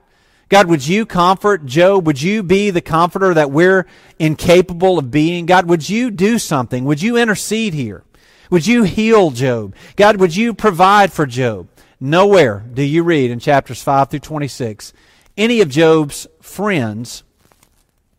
God, 0.47 0.67
would 0.67 0.85
you 0.85 1.05
comfort 1.05 1.65
Job? 1.65 2.05
Would 2.07 2.21
you 2.21 2.43
be 2.43 2.69
the 2.69 2.81
comforter 2.81 3.33
that 3.33 3.51
we're 3.51 3.85
incapable 4.19 4.97
of 4.97 5.11
being? 5.11 5.45
God, 5.45 5.67
would 5.67 5.87
you 5.87 6.11
do 6.11 6.39
something? 6.39 6.85
Would 6.85 7.01
you 7.01 7.17
intercede 7.17 7.73
here? 7.73 8.03
Would 8.49 8.67
you 8.67 8.83
heal 8.83 9.31
Job? 9.31 9.75
God, 9.95 10.17
would 10.17 10.35
you 10.35 10.53
provide 10.53 11.13
for 11.13 11.25
Job? 11.25 11.69
Nowhere 11.99 12.65
do 12.73 12.83
you 12.83 13.03
read 13.03 13.31
in 13.31 13.39
chapters 13.39 13.81
5 13.83 14.09
through 14.09 14.19
26 14.19 14.93
any 15.37 15.61
of 15.61 15.69
Job's 15.69 16.27
friends 16.41 17.23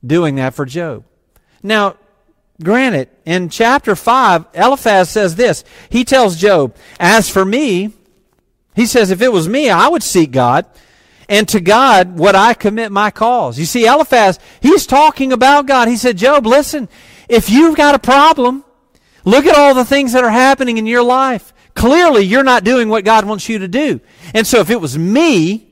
doing 0.05 0.37
that 0.37 0.55
for 0.55 0.65
Job. 0.65 1.05
Now, 1.63 1.97
granted, 2.63 3.09
in 3.25 3.49
chapter 3.49 3.95
5, 3.95 4.47
Eliphaz 4.55 5.11
says 5.11 5.37
this. 5.37 5.65
He 5.89 6.05
tells 6.05 6.37
Job, 6.37 6.77
As 6.99 7.29
for 7.29 7.45
me, 7.45 7.93
he 8.75 8.87
says, 8.87 9.11
if 9.11 9.21
it 9.21 9.33
was 9.33 9.49
me, 9.49 9.69
I 9.69 9.89
would 9.89 10.03
seek 10.03 10.31
God, 10.31 10.67
and 11.29 11.49
to 11.51 11.61
God 11.61 12.19
would 12.19 12.35
I 12.35 12.55
commit 12.55 12.91
my 12.91 13.11
cause. 13.11 13.59
You 13.59 13.67
see, 13.67 13.87
Eliphaz, 13.87 14.39
he's 14.61 14.87
talking 14.87 15.33
about 15.33 15.67
God. 15.67 15.89
He 15.89 15.97
said, 15.97 16.17
Job, 16.17 16.47
listen, 16.47 16.89
if 17.29 17.51
you've 17.51 17.77
got 17.77 17.95
a 17.95 17.99
problem, 17.99 18.65
Look 19.25 19.47
at 19.47 19.57
all 19.57 19.75
the 19.75 19.85
things 19.85 20.13
that 20.13 20.25
are 20.25 20.31
happening 20.31 20.79
in 20.79 20.87
your 20.87 21.03
life. 21.03 21.53
Clearly, 21.75 22.25
you're 22.25 22.43
not 22.43 22.65
doing 22.65 22.89
what 22.89 23.05
God 23.05 23.25
wants 23.25 23.49
you 23.49 23.61
to 23.61 23.69
do. 23.69 24.01
And 24.35 24.47
so 24.47 24.61
if 24.61 24.71
it 24.71 24.81
was 24.81 24.99
me, 24.99 25.69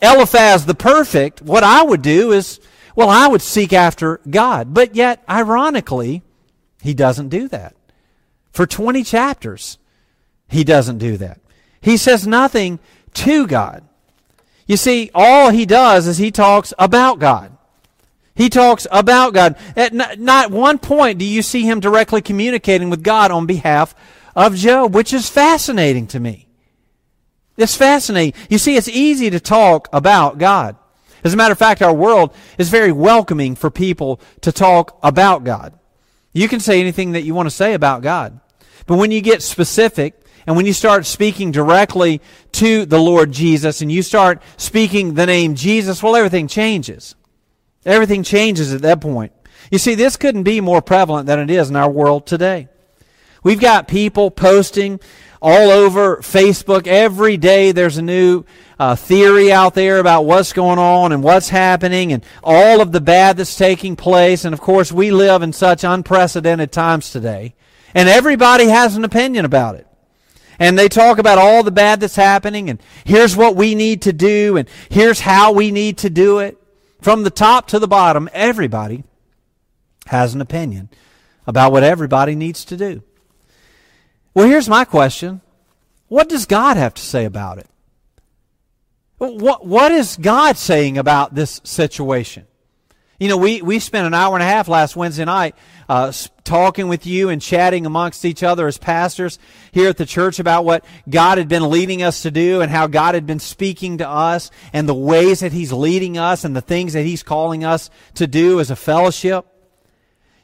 Eliphaz 0.00 0.64
the 0.64 0.74
perfect, 0.74 1.42
what 1.42 1.64
I 1.64 1.82
would 1.82 2.02
do 2.02 2.32
is, 2.32 2.60
well, 2.98 3.10
I 3.10 3.28
would 3.28 3.42
seek 3.42 3.72
after 3.72 4.20
God. 4.28 4.74
But 4.74 4.96
yet, 4.96 5.22
ironically, 5.30 6.24
he 6.82 6.94
doesn't 6.94 7.28
do 7.28 7.46
that. 7.46 7.76
For 8.50 8.66
20 8.66 9.04
chapters, 9.04 9.78
he 10.48 10.64
doesn't 10.64 10.98
do 10.98 11.16
that. 11.18 11.38
He 11.80 11.96
says 11.96 12.26
nothing 12.26 12.80
to 13.14 13.46
God. 13.46 13.84
You 14.66 14.76
see, 14.76 15.12
all 15.14 15.50
he 15.50 15.64
does 15.64 16.08
is 16.08 16.18
he 16.18 16.32
talks 16.32 16.74
about 16.76 17.20
God. 17.20 17.56
He 18.34 18.48
talks 18.48 18.84
about 18.90 19.32
God. 19.32 19.54
At 19.76 19.94
not 20.18 20.50
one 20.50 20.80
point 20.80 21.20
do 21.20 21.24
you 21.24 21.42
see 21.42 21.62
him 21.62 21.78
directly 21.78 22.20
communicating 22.20 22.90
with 22.90 23.04
God 23.04 23.30
on 23.30 23.46
behalf 23.46 23.94
of 24.34 24.56
Job, 24.56 24.92
which 24.92 25.12
is 25.12 25.30
fascinating 25.30 26.08
to 26.08 26.18
me. 26.18 26.48
It's 27.56 27.76
fascinating. 27.76 28.34
You 28.50 28.58
see, 28.58 28.74
it's 28.74 28.88
easy 28.88 29.30
to 29.30 29.38
talk 29.38 29.88
about 29.92 30.38
God. 30.38 30.77
As 31.24 31.34
a 31.34 31.36
matter 31.36 31.52
of 31.52 31.58
fact, 31.58 31.82
our 31.82 31.92
world 31.92 32.34
is 32.58 32.68
very 32.68 32.92
welcoming 32.92 33.54
for 33.54 33.70
people 33.70 34.20
to 34.42 34.52
talk 34.52 34.98
about 35.02 35.44
God. 35.44 35.78
You 36.32 36.48
can 36.48 36.60
say 36.60 36.80
anything 36.80 37.12
that 37.12 37.22
you 37.22 37.34
want 37.34 37.46
to 37.46 37.54
say 37.54 37.74
about 37.74 38.02
God. 38.02 38.40
But 38.86 38.96
when 38.96 39.10
you 39.10 39.20
get 39.20 39.42
specific 39.42 40.14
and 40.46 40.56
when 40.56 40.66
you 40.66 40.72
start 40.72 41.04
speaking 41.04 41.50
directly 41.50 42.20
to 42.52 42.86
the 42.86 42.98
Lord 42.98 43.32
Jesus 43.32 43.80
and 43.80 43.90
you 43.90 44.02
start 44.02 44.42
speaking 44.56 45.14
the 45.14 45.26
name 45.26 45.54
Jesus, 45.54 46.02
well, 46.02 46.16
everything 46.16 46.48
changes. 46.48 47.14
Everything 47.84 48.22
changes 48.22 48.72
at 48.72 48.82
that 48.82 49.00
point. 49.00 49.32
You 49.70 49.78
see, 49.78 49.94
this 49.94 50.16
couldn't 50.16 50.44
be 50.44 50.60
more 50.60 50.80
prevalent 50.80 51.26
than 51.26 51.38
it 51.38 51.50
is 51.50 51.68
in 51.68 51.76
our 51.76 51.90
world 51.90 52.26
today. 52.26 52.68
We've 53.42 53.60
got 53.60 53.88
people 53.88 54.30
posting 54.30 55.00
all 55.40 55.70
over 55.70 56.18
Facebook. 56.18 56.86
Every 56.86 57.36
day 57.36 57.72
there's 57.72 57.98
a 57.98 58.02
new 58.02 58.44
uh, 58.78 58.96
theory 58.96 59.52
out 59.52 59.74
there 59.74 59.98
about 59.98 60.24
what's 60.24 60.52
going 60.52 60.78
on 60.78 61.12
and 61.12 61.22
what's 61.22 61.48
happening 61.48 62.12
and 62.12 62.24
all 62.42 62.80
of 62.80 62.92
the 62.92 63.00
bad 63.00 63.36
that's 63.36 63.56
taking 63.56 63.96
place. 63.96 64.44
And 64.44 64.52
of 64.52 64.60
course, 64.60 64.92
we 64.92 65.10
live 65.10 65.42
in 65.42 65.52
such 65.52 65.84
unprecedented 65.84 66.72
times 66.72 67.10
today. 67.10 67.54
And 67.94 68.08
everybody 68.08 68.66
has 68.66 68.96
an 68.96 69.04
opinion 69.04 69.44
about 69.44 69.74
it. 69.74 69.86
And 70.58 70.76
they 70.76 70.88
talk 70.88 71.18
about 71.18 71.38
all 71.38 71.62
the 71.62 71.70
bad 71.70 72.00
that's 72.00 72.16
happening 72.16 72.68
and 72.68 72.82
here's 73.04 73.36
what 73.36 73.54
we 73.54 73.76
need 73.76 74.02
to 74.02 74.12
do 74.12 74.56
and 74.56 74.68
here's 74.90 75.20
how 75.20 75.52
we 75.52 75.70
need 75.70 75.98
to 75.98 76.10
do 76.10 76.40
it. 76.40 76.56
From 77.00 77.22
the 77.22 77.30
top 77.30 77.68
to 77.68 77.78
the 77.78 77.86
bottom, 77.86 78.28
everybody 78.32 79.04
has 80.06 80.34
an 80.34 80.40
opinion 80.40 80.88
about 81.46 81.70
what 81.70 81.84
everybody 81.84 82.34
needs 82.34 82.64
to 82.66 82.76
do. 82.76 83.02
Well, 84.38 84.46
here's 84.46 84.68
my 84.68 84.84
question 84.84 85.40
What 86.06 86.28
does 86.28 86.46
God 86.46 86.76
have 86.76 86.94
to 86.94 87.02
say 87.02 87.24
about 87.24 87.58
it? 87.58 87.66
What, 89.16 89.66
what 89.66 89.90
is 89.90 90.16
God 90.16 90.56
saying 90.56 90.96
about 90.96 91.34
this 91.34 91.60
situation? 91.64 92.46
You 93.18 93.30
know, 93.30 93.36
we, 93.36 93.62
we 93.62 93.80
spent 93.80 94.06
an 94.06 94.14
hour 94.14 94.36
and 94.36 94.42
a 94.44 94.46
half 94.46 94.68
last 94.68 94.94
Wednesday 94.94 95.24
night 95.24 95.56
uh, 95.88 96.12
talking 96.44 96.86
with 96.86 97.04
you 97.04 97.30
and 97.30 97.42
chatting 97.42 97.84
amongst 97.84 98.24
each 98.24 98.44
other 98.44 98.68
as 98.68 98.78
pastors 98.78 99.40
here 99.72 99.88
at 99.88 99.96
the 99.96 100.06
church 100.06 100.38
about 100.38 100.64
what 100.64 100.84
God 101.10 101.38
had 101.38 101.48
been 101.48 101.68
leading 101.68 102.04
us 102.04 102.22
to 102.22 102.30
do 102.30 102.60
and 102.60 102.70
how 102.70 102.86
God 102.86 103.16
had 103.16 103.26
been 103.26 103.40
speaking 103.40 103.98
to 103.98 104.08
us 104.08 104.52
and 104.72 104.88
the 104.88 104.94
ways 104.94 105.40
that 105.40 105.50
He's 105.50 105.72
leading 105.72 106.16
us 106.16 106.44
and 106.44 106.54
the 106.54 106.60
things 106.60 106.92
that 106.92 107.02
He's 107.02 107.24
calling 107.24 107.64
us 107.64 107.90
to 108.14 108.28
do 108.28 108.60
as 108.60 108.70
a 108.70 108.76
fellowship. 108.76 109.46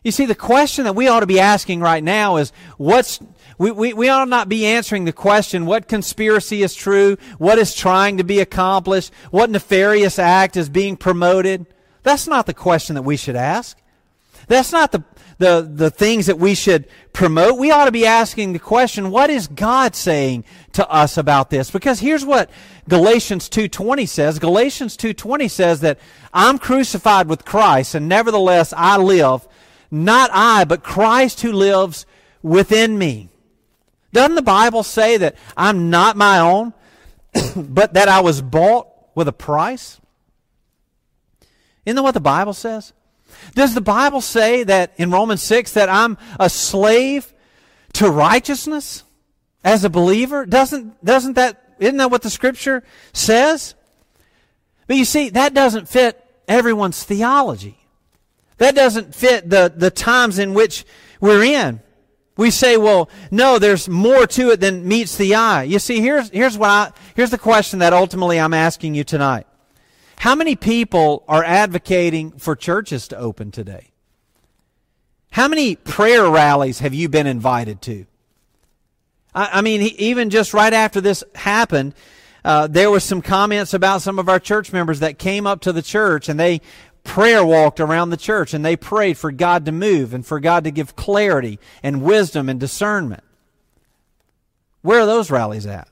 You 0.05 0.11
see, 0.11 0.27
the 0.27 0.35
question 0.35 0.85
that 0.85 0.95
we 0.95 1.09
ought 1.09 1.21
to 1.21 1.27
be 1.27 1.41
asking 1.41 1.81
right 1.81 2.05
now 2.05 2.37
is 2.37 2.53
what's, 2.77 3.21
we, 3.59 3.71
we, 3.71 3.93
we 3.93 4.09
ought 4.09 4.29
not 4.29 4.49
be 4.49 4.67
answering 4.67 5.05
the 5.05 5.13
question, 5.13 5.67
what 5.67 5.89
conspiracy 5.89 6.63
is 6.63 6.75
true? 6.75 7.17
What 7.39 7.59
is 7.59 7.75
trying 7.75 8.19
to 8.19 8.25
be 8.25 8.41
accomplished? 8.41 9.13
What 9.31 9.51
nefarious 9.51 10.19
act 10.19 10.57
is 10.57 10.69
being 10.69 10.97
promoted? 10.97 11.67
That's 12.03 12.27
not 12.27 12.47
the 12.47 12.55
question 12.55 12.95
that 12.95 13.03
we 13.03 13.17
should 13.17 13.37
ask. 13.37 13.79
That's 14.47 14.73
not 14.73 14.93
the, 14.93 15.05
the, 15.39 15.69
the 15.71 15.91
things 15.91 16.27
that 16.27 16.39
we 16.39 16.55
should 16.55 16.87
promote. 17.13 17.59
We 17.59 17.71
ought 17.71 17.87
to 17.87 17.93
be 17.93 18.07
asking 18.07 18.53
the 18.53 18.59
question, 18.59 19.11
what 19.11 19.31
is 19.31 19.47
God 19.47 19.95
saying 19.95 20.45
to 20.73 20.89
us 20.89 21.17
about 21.17 21.51
this? 21.51 21.71
Because 21.71 22.01
here's 22.01 22.25
what 22.25 22.51
Galatians 22.89 23.49
2.20 23.49 24.09
says. 24.09 24.39
Galatians 24.39 24.97
2.20 24.97 25.51
says 25.51 25.81
that 25.81 25.99
I'm 26.33 26.59
crucified 26.59 27.29
with 27.29 27.45
Christ 27.45 27.95
and 27.95 28.09
nevertheless 28.09 28.75
I 28.77 28.97
live, 28.99 29.47
not 29.91 30.31
I, 30.33 30.65
but 30.65 30.83
Christ 30.83 31.41
who 31.41 31.53
lives 31.53 32.05
within 32.43 32.99
me. 32.99 33.31
Doesn't 34.15 34.37
the 34.37 34.43
Bible 34.43 34.85
say 34.85 35.17
that 35.17 35.35
I'm 35.57 35.91
not 35.91 36.17
my 36.17 36.39
own, 36.39 36.73
but 37.57 37.95
that 37.95 38.09
I 38.09 38.21
was 38.21 38.41
bought 38.41 38.87
with 39.17 39.27
a 39.27 39.33
price? 39.33 40.01
Isn't 41.85 41.97
that 41.97 42.03
what 42.05 42.15
the 42.15 42.21
Bible 42.21 42.55
says? 42.55 42.93
Does 43.57 43.75
the 43.75 43.81
Bible 43.81 44.21
say 44.21 44.63
that 44.63 44.93
in 44.99 45.11
Romans 45.11 45.43
6 45.43 45.73
that 45.73 45.89
I'm 45.89 46.17
a 46.39 46.49
slave 46.49 47.35
to 47.95 48.09
righteousness 48.09 49.03
as 49.65 49.83
a 49.83 49.91
believer? 49.91 50.47
Doesn't, 50.47 51.05
doesn't 51.05 51.35
that, 51.35 51.75
isn't 51.81 51.97
that 51.97 52.13
what 52.13 52.23
the 52.23 52.31
scripture 52.31 52.85
says? 53.13 53.75
But 54.87 54.97
you 54.97 55.05
see, 55.05 55.31
that 55.31 55.55
doesn't 55.55 55.89
fit 55.89 56.25
everyone's 56.47 57.03
theology. 57.03 57.79
That 58.59 58.77
doesn't 58.77 59.13
fit 59.13 59.51
the, 59.51 59.73
the 59.75 59.91
times 59.91 60.39
in 60.39 60.55
which 60.55 60.85
we're 61.21 61.43
in. 61.43 61.81
We 62.37 62.51
say, 62.51 62.77
well, 62.77 63.09
no, 63.31 63.59
there's 63.59 63.89
more 63.89 64.27
to 64.27 64.51
it 64.51 64.61
than 64.61 64.89
meets 64.89 65.17
the 65.17 65.37
eye. 65.37 65.63
You 65.65 65.79
see, 65.79 66.01
here's, 66.01 66.31
here's 66.31 66.59
what 66.59 66.71
I, 66.71 66.93
here's 67.15 67.31
the 67.31 67.39
question 67.39 67.79
that 67.79 67.93
ultimately 67.93 68.41
I'm 68.41 68.55
asking 68.55 68.95
you 68.95 69.05
tonight. 69.05 69.47
How 70.19 70.35
many 70.35 70.57
people 70.57 71.25
are 71.29 71.45
advocating 71.45 72.33
for 72.33 72.57
churches 72.57 73.09
to 73.09 73.19
open 73.19 73.51
today? 73.51 73.91
How 75.31 75.49
many 75.49 75.77
prayer 75.77 76.29
rallies 76.29 76.79
have 76.81 76.95
you 76.95 77.09
been 77.09 77.27
invited 77.27 77.83
to? 77.83 78.07
I, 79.35 79.51
I 79.55 79.61
mean, 79.63 79.83
even 79.83 80.31
just 80.31 80.55
right 80.55 80.73
after 80.73 81.01
this 81.01 81.23
happened, 81.35 81.95
uh, 82.45 82.67
there 82.67 82.91
was 82.91 83.05
some 83.05 83.23
comments 83.23 83.75
about 83.75 84.03
some 84.03 84.19
of 84.19 84.29
our 84.29 84.39
church 84.39 84.73
members 84.73 85.01
that 85.01 85.19
came 85.19 85.47
up 85.47 85.63
to 85.63 85.73
the 85.73 85.83
church 85.83 86.29
and 86.29 86.39
they 86.39 86.61
prayer 87.05 87.45
walked 87.45 87.79
around 87.79 88.11
the 88.11 88.17
church 88.17 88.55
and 88.55 88.65
they 88.65 88.77
prayed 88.77 89.17
for 89.17 89.31
God 89.31 89.67
to 89.67 89.73
move 89.73 90.13
and 90.15 90.27
for 90.27 90.41
God 90.41 90.65
to 90.65 90.71
give 90.71 90.97
clarity 90.97 91.61
and 91.83 92.03
wisdom 92.03 92.49
and 92.49 92.59
discernment. 92.59 93.23
Where 94.83 95.01
are 95.01 95.07
those 95.07 95.31
rallies 95.31 95.67
at? 95.67 95.89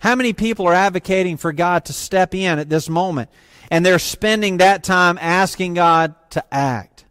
How 0.00 0.14
many 0.14 0.32
people 0.32 0.66
are 0.66 0.74
advocating 0.74 1.36
for 1.36 1.52
God 1.52 1.86
to 1.86 1.92
step 1.92 2.34
in 2.34 2.58
at 2.58 2.68
this 2.68 2.88
moment? 2.88 3.30
And 3.70 3.84
they're 3.84 3.98
spending 3.98 4.58
that 4.58 4.84
time 4.84 5.18
asking 5.20 5.74
God 5.74 6.14
to 6.30 6.44
act. 6.54 7.04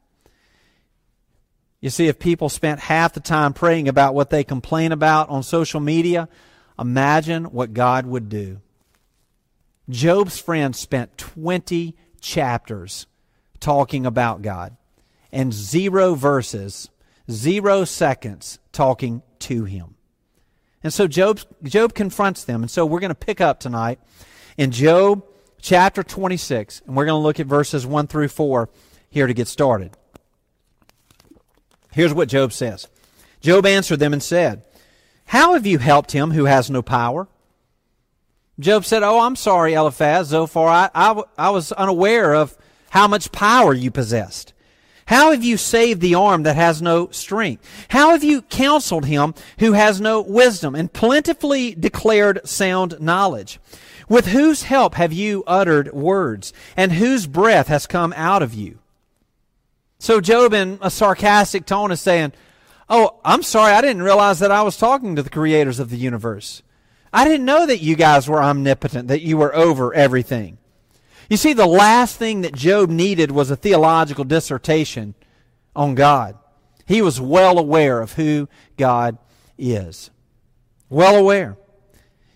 You 1.81 1.89
see, 1.89 2.07
if 2.07 2.17
people 2.17 2.47
spent 2.49 2.79
half 2.79 3.13
the 3.13 3.19
time 3.19 3.53
praying 3.53 3.87
about 3.87 4.15
what 4.15 4.29
they 4.29 4.43
complain 4.43 4.91
about 4.91 5.29
on 5.29 5.43
social 5.43 5.79
media, 5.79 6.29
imagine 6.79 7.45
what 7.45 7.73
God 7.73 8.05
would 8.05 8.29
do. 8.29 8.61
Job's 9.89 10.39
friends 10.39 10.79
spent 10.79 11.17
20 11.17 11.95
chapters 12.19 13.05
talking 13.59 14.05
about 14.05 14.41
God 14.41 14.75
and 15.31 15.53
zero 15.53 16.15
verses, 16.15 16.89
zero 17.29 17.83
seconds 17.83 18.59
talking 18.71 19.21
to 19.39 19.65
him. 19.65 19.95
And 20.83 20.93
so 20.93 21.07
Job, 21.07 21.39
Job 21.63 21.93
confronts 21.93 22.43
them. 22.43 22.61
And 22.61 22.71
so 22.71 22.85
we're 22.85 22.99
going 22.99 23.09
to 23.09 23.15
pick 23.15 23.41
up 23.41 23.59
tonight 23.59 23.99
in 24.57 24.71
Job 24.71 25.23
chapter 25.61 26.03
26, 26.03 26.83
and 26.85 26.95
we're 26.95 27.05
going 27.05 27.19
to 27.19 27.23
look 27.23 27.39
at 27.39 27.47
verses 27.47 27.85
1 27.85 28.07
through 28.07 28.27
4 28.27 28.69
here 29.09 29.27
to 29.27 29.33
get 29.33 29.47
started. 29.47 29.91
Here's 31.91 32.13
what 32.13 32.29
Job 32.29 32.53
says 32.53 32.87
Job 33.41 33.65
answered 33.65 33.99
them 33.99 34.13
and 34.13 34.21
said, 34.21 34.63
How 35.25 35.53
have 35.53 35.65
you 35.65 35.79
helped 35.79 36.11
him 36.11 36.31
who 36.31 36.45
has 36.45 36.69
no 36.69 36.81
power? 36.81 37.27
Job 38.59 38.85
said, 38.85 39.03
Oh, 39.03 39.19
I'm 39.19 39.35
sorry, 39.35 39.73
Eliphaz, 39.73 40.27
Zophar. 40.27 40.67
I, 40.67 40.89
I, 40.93 41.23
I 41.37 41.49
was 41.49 41.71
unaware 41.73 42.33
of 42.33 42.57
how 42.89 43.07
much 43.07 43.31
power 43.31 43.73
you 43.73 43.91
possessed. 43.91 44.53
How 45.07 45.31
have 45.31 45.43
you 45.43 45.57
saved 45.57 46.01
the 46.01 46.15
arm 46.15 46.43
that 46.43 46.55
has 46.55 46.81
no 46.81 47.09
strength? 47.11 47.63
How 47.89 48.11
have 48.11 48.23
you 48.23 48.41
counseled 48.41 49.05
him 49.05 49.35
who 49.59 49.73
has 49.73 50.01
no 50.01 50.21
wisdom 50.21 50.73
and 50.73 50.91
plentifully 50.91 51.75
declared 51.75 52.47
sound 52.47 52.99
knowledge? 52.99 53.59
With 54.09 54.27
whose 54.27 54.63
help 54.63 54.95
have 54.95 55.13
you 55.13 55.43
uttered 55.45 55.93
words 55.93 56.53
and 56.75 56.93
whose 56.93 57.27
breath 57.27 57.67
has 57.67 57.85
come 57.85 58.13
out 58.15 58.41
of 58.41 58.53
you? 58.53 58.79
So 59.99 60.21
Job 60.21 60.53
in 60.53 60.79
a 60.81 60.89
sarcastic 60.89 61.65
tone 61.65 61.91
is 61.91 62.01
saying, 62.01 62.33
Oh, 62.89 63.19
I'm 63.25 63.41
sorry. 63.41 63.73
I 63.73 63.81
didn't 63.81 64.03
realize 64.03 64.39
that 64.39 64.51
I 64.51 64.61
was 64.61 64.77
talking 64.77 65.15
to 65.15 65.23
the 65.23 65.29
creators 65.29 65.79
of 65.79 65.89
the 65.89 65.97
universe. 65.97 66.61
I 67.15 67.23
didn't 67.23 67.45
know 67.45 67.65
that 67.65 67.81
you 67.81 67.95
guys 67.95 68.27
were 68.27 68.43
omnipotent, 68.43 69.07
that 69.07 69.21
you 69.21 69.37
were 69.37 69.55
over 69.55 69.93
everything. 69.93 70.57
You 71.29 71.37
see, 71.37 71.53
the 71.53 71.65
last 71.65 72.17
thing 72.17 72.41
that 72.41 72.53
Job 72.53 72.89
needed 72.89 73.31
was 73.31 73.49
a 73.49 73.55
theological 73.55 74.25
dissertation 74.25 75.15
on 75.73 75.95
God. 75.95 76.37
He 76.85 77.01
was 77.01 77.21
well 77.21 77.57
aware 77.57 78.01
of 78.01 78.13
who 78.13 78.49
God 78.75 79.17
is. 79.57 80.11
Well 80.89 81.15
aware. 81.15 81.55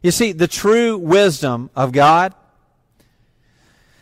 You 0.02 0.12
see, 0.12 0.32
the 0.32 0.48
true 0.48 0.98
wisdom 0.98 1.70
of 1.76 1.92
God, 1.92 2.34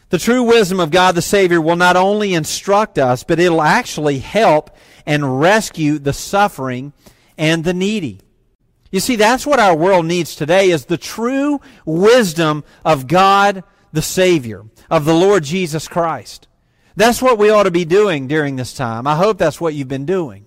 the 0.10 0.20
true 0.20 0.44
wisdom 0.44 0.80
of 0.80 0.92
God 0.92 1.16
the 1.16 1.24
Savior 1.24 1.60
will 1.60 1.76
not 1.76 1.96
only 1.96 2.36
instruct 2.36 3.00
us, 3.00 3.24
but 3.24 3.40
it'll 3.40 3.64
actually 3.64 4.20
help 4.20 4.78
and 5.08 5.42
rescue 5.42 5.98
the 5.98 6.14
suffering 6.14 6.94
and 7.36 7.64
the 7.64 7.74
needy. 7.74 8.22
You 8.92 9.00
see, 9.00 9.16
that's 9.16 9.46
what 9.46 9.60
our 9.60 9.76
world 9.76 10.06
needs 10.06 10.36
today 10.36 10.70
is 10.70 10.86
the 10.86 10.98
true 10.98 11.60
wisdom 11.86 12.64
of 12.86 13.08
God 13.08 13.64
the 13.92 14.02
Savior 14.02 14.64
of 14.90 15.06
the 15.06 15.14
Lord 15.14 15.44
Jesus 15.44 15.88
Christ. 15.88 16.48
That's 16.96 17.22
what 17.22 17.38
we 17.38 17.50
ought 17.50 17.64
to 17.64 17.72
be 17.72 17.86
doing 17.86 18.28
during 18.28 18.56
this 18.56 18.74
time. 18.74 19.08
I 19.08 19.16
hope 19.16 19.38
that's 19.38 19.62
what 19.62 19.74
you've 19.74 19.88
been 19.88 20.06
doing. 20.06 20.46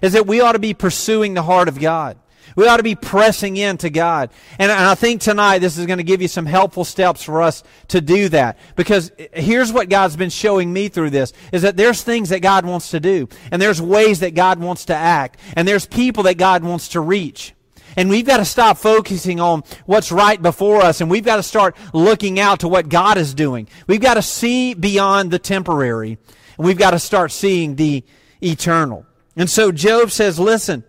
Is 0.00 0.12
that 0.12 0.26
we 0.26 0.40
ought 0.40 0.52
to 0.52 0.58
be 0.58 0.74
pursuing 0.74 1.34
the 1.34 1.42
heart 1.42 1.68
of 1.68 1.80
God. 1.80 2.18
We 2.56 2.66
ought 2.66 2.78
to 2.78 2.82
be 2.82 2.94
pressing 2.94 3.56
in 3.56 3.78
to 3.78 3.90
God. 3.90 4.30
And, 4.58 4.72
I 4.72 4.94
think 4.94 5.20
tonight 5.20 5.58
this 5.58 5.76
is 5.76 5.86
going 5.86 5.98
to 5.98 6.04
give 6.04 6.22
you 6.22 6.28
some 6.28 6.46
helpful 6.46 6.84
steps 6.84 7.22
for 7.22 7.42
us 7.42 7.62
to 7.88 8.00
do 8.00 8.28
that. 8.30 8.58
Because 8.74 9.12
here's 9.32 9.72
what 9.72 9.88
God's 9.88 10.16
been 10.16 10.30
showing 10.30 10.72
me 10.72 10.88
through 10.88 11.10
this, 11.10 11.32
is 11.52 11.62
that 11.62 11.76
there's 11.76 12.02
things 12.02 12.30
that 12.30 12.40
God 12.40 12.64
wants 12.64 12.90
to 12.92 13.00
do. 13.00 13.28
And 13.52 13.60
there's 13.60 13.82
ways 13.82 14.20
that 14.20 14.34
God 14.34 14.58
wants 14.58 14.86
to 14.86 14.94
act. 14.94 15.38
And 15.54 15.68
there's 15.68 15.86
people 15.86 16.24
that 16.24 16.38
God 16.38 16.64
wants 16.64 16.88
to 16.88 17.00
reach. 17.00 17.54
And 17.98 18.08
we've 18.08 18.24
got 18.24 18.36
to 18.36 18.44
stop 18.44 18.78
focusing 18.78 19.40
on 19.40 19.64
what's 19.84 20.12
right 20.12 20.40
before 20.40 20.82
us 20.82 21.00
and 21.00 21.10
we've 21.10 21.24
got 21.24 21.34
to 21.34 21.42
start 21.42 21.76
looking 21.92 22.38
out 22.38 22.60
to 22.60 22.68
what 22.68 22.88
God 22.88 23.18
is 23.18 23.34
doing. 23.34 23.66
We've 23.88 24.00
got 24.00 24.14
to 24.14 24.22
see 24.22 24.72
beyond 24.72 25.32
the 25.32 25.40
temporary 25.40 26.16
and 26.56 26.64
we've 26.64 26.78
got 26.78 26.92
to 26.92 27.00
start 27.00 27.32
seeing 27.32 27.74
the 27.74 28.04
eternal. 28.40 29.04
And 29.34 29.50
so 29.50 29.72
Job 29.72 30.12
says, 30.12 30.38
listen, 30.38 30.84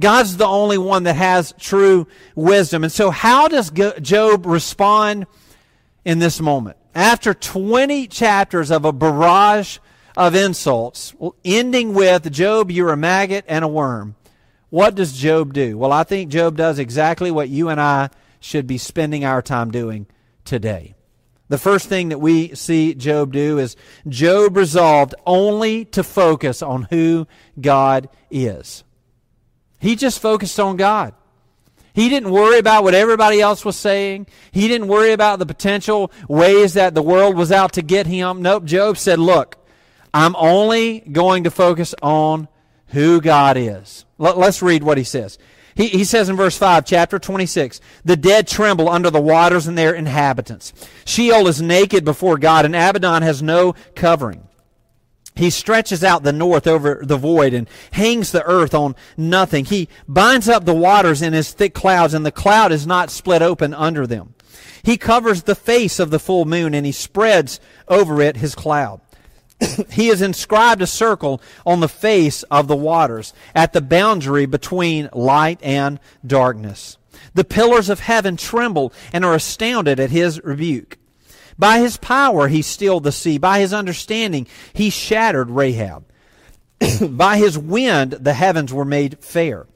God's 0.00 0.36
the 0.36 0.48
only 0.48 0.78
one 0.78 1.04
that 1.04 1.14
has 1.14 1.54
true 1.60 2.08
wisdom. 2.34 2.82
And 2.82 2.92
so 2.92 3.12
how 3.12 3.46
does 3.46 3.70
Job 3.70 4.46
respond 4.46 5.28
in 6.04 6.18
this 6.18 6.40
moment? 6.40 6.76
After 6.92 7.34
20 7.34 8.08
chapters 8.08 8.72
of 8.72 8.84
a 8.84 8.92
barrage 8.92 9.78
of 10.16 10.34
insults, 10.34 11.14
ending 11.44 11.94
with 11.94 12.32
Job, 12.32 12.72
you're 12.72 12.90
a 12.90 12.96
maggot 12.96 13.44
and 13.46 13.64
a 13.64 13.68
worm. 13.68 14.15
What 14.70 14.94
does 14.94 15.12
Job 15.12 15.52
do? 15.52 15.78
Well, 15.78 15.92
I 15.92 16.02
think 16.04 16.30
Job 16.30 16.56
does 16.56 16.78
exactly 16.78 17.30
what 17.30 17.48
you 17.48 17.68
and 17.68 17.80
I 17.80 18.10
should 18.40 18.66
be 18.66 18.78
spending 18.78 19.24
our 19.24 19.42
time 19.42 19.70
doing 19.70 20.06
today. 20.44 20.94
The 21.48 21.58
first 21.58 21.88
thing 21.88 22.08
that 22.08 22.20
we 22.20 22.54
see 22.54 22.94
Job 22.94 23.32
do 23.32 23.58
is 23.58 23.76
Job 24.08 24.56
resolved 24.56 25.14
only 25.24 25.84
to 25.86 26.02
focus 26.02 26.60
on 26.60 26.88
who 26.90 27.28
God 27.60 28.08
is. 28.30 28.82
He 29.78 29.94
just 29.94 30.20
focused 30.20 30.58
on 30.58 30.76
God. 30.76 31.14
He 31.94 32.08
didn't 32.08 32.30
worry 32.30 32.58
about 32.58 32.82
what 32.82 32.94
everybody 32.94 33.40
else 33.40 33.64
was 33.64 33.76
saying. 33.76 34.26
He 34.50 34.68
didn't 34.68 34.88
worry 34.88 35.12
about 35.12 35.38
the 35.38 35.46
potential 35.46 36.10
ways 36.28 36.74
that 36.74 36.94
the 36.94 37.02
world 37.02 37.36
was 37.36 37.52
out 37.52 37.72
to 37.74 37.82
get 37.82 38.06
him. 38.06 38.42
Nope. 38.42 38.64
Job 38.64 38.98
said, 38.98 39.18
look, 39.18 39.56
I'm 40.12 40.36
only 40.36 41.00
going 41.00 41.44
to 41.44 41.50
focus 41.50 41.94
on 42.02 42.48
who 42.88 43.20
God 43.20 43.56
is. 43.56 44.04
Let, 44.18 44.36
us 44.36 44.62
read 44.62 44.82
what 44.82 44.98
he 44.98 45.04
says. 45.04 45.38
He, 45.74 45.88
he 45.88 46.04
says 46.04 46.28
in 46.28 46.36
verse 46.36 46.56
5, 46.56 46.86
chapter 46.86 47.18
26, 47.18 47.80
the 48.04 48.16
dead 48.16 48.48
tremble 48.48 48.88
under 48.88 49.10
the 49.10 49.20
waters 49.20 49.66
and 49.66 49.76
their 49.76 49.94
inhabitants. 49.94 50.72
Sheol 51.04 51.48
is 51.48 51.60
naked 51.60 52.04
before 52.04 52.38
God, 52.38 52.64
and 52.64 52.74
Abaddon 52.74 53.22
has 53.22 53.42
no 53.42 53.74
covering. 53.94 54.48
He 55.34 55.50
stretches 55.50 56.02
out 56.02 56.22
the 56.22 56.32
north 56.32 56.66
over 56.66 57.02
the 57.04 57.18
void 57.18 57.52
and 57.52 57.68
hangs 57.92 58.32
the 58.32 58.42
earth 58.44 58.74
on 58.74 58.96
nothing. 59.18 59.66
He 59.66 59.88
binds 60.08 60.48
up 60.48 60.64
the 60.64 60.74
waters 60.74 61.20
in 61.20 61.34
his 61.34 61.52
thick 61.52 61.74
clouds, 61.74 62.14
and 62.14 62.24
the 62.24 62.32
cloud 62.32 62.72
is 62.72 62.86
not 62.86 63.10
split 63.10 63.42
open 63.42 63.74
under 63.74 64.06
them. 64.06 64.34
He 64.82 64.96
covers 64.96 65.42
the 65.42 65.54
face 65.54 65.98
of 65.98 66.10
the 66.10 66.18
full 66.18 66.46
moon, 66.46 66.72
and 66.72 66.86
he 66.86 66.92
spreads 66.92 67.60
over 67.86 68.22
it 68.22 68.38
his 68.38 68.54
cloud. 68.54 69.02
he 69.90 70.08
has 70.08 70.22
inscribed 70.22 70.82
a 70.82 70.86
circle 70.86 71.40
on 71.64 71.80
the 71.80 71.88
face 71.88 72.42
of 72.44 72.68
the 72.68 72.76
waters 72.76 73.32
at 73.54 73.72
the 73.72 73.80
boundary 73.80 74.46
between 74.46 75.08
light 75.12 75.58
and 75.62 75.98
darkness. 76.26 76.98
The 77.34 77.44
pillars 77.44 77.88
of 77.88 78.00
heaven 78.00 78.36
tremble 78.36 78.92
and 79.12 79.24
are 79.24 79.34
astounded 79.34 80.00
at 80.00 80.10
his 80.10 80.42
rebuke. 80.42 80.98
By 81.58 81.78
his 81.78 81.96
power 81.96 82.48
he 82.48 82.62
stilled 82.62 83.04
the 83.04 83.12
sea. 83.12 83.38
By 83.38 83.60
his 83.60 83.72
understanding 83.72 84.46
he 84.72 84.90
shattered 84.90 85.50
Rahab. 85.50 86.04
By 87.00 87.38
his 87.38 87.56
wind 87.56 88.12
the 88.12 88.34
heavens 88.34 88.72
were 88.72 88.84
made 88.84 89.24
fair. 89.24 89.66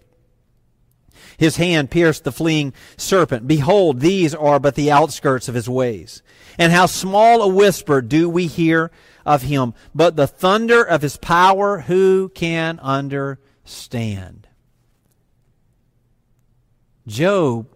His 1.39 1.57
hand 1.57 1.91
pierced 1.91 2.25
the 2.25 2.33
fleeing 2.33 2.75
serpent. 2.99 3.49
Behold, 3.49 4.01
these 4.01 4.35
are 4.35 4.61
but 4.61 4.75
the 4.75 4.91
outskirts 4.91 5.49
of 5.49 5.55
his 5.55 5.71
ways. 5.71 6.23
And 6.59 6.71
how 6.71 6.85
small 6.85 7.41
a 7.41 7.49
whisper 7.49 8.03
do 8.03 8.29
we 8.29 8.47
hear 8.47 8.91
of 9.25 9.43
him, 9.43 9.75
but 9.95 10.17
the 10.17 10.27
thunder 10.27 10.83
of 10.83 11.03
his 11.03 11.17
power, 11.17 11.81
who 11.81 12.29
can 12.31 12.79
understand? 12.81 14.49
Job 17.07 17.67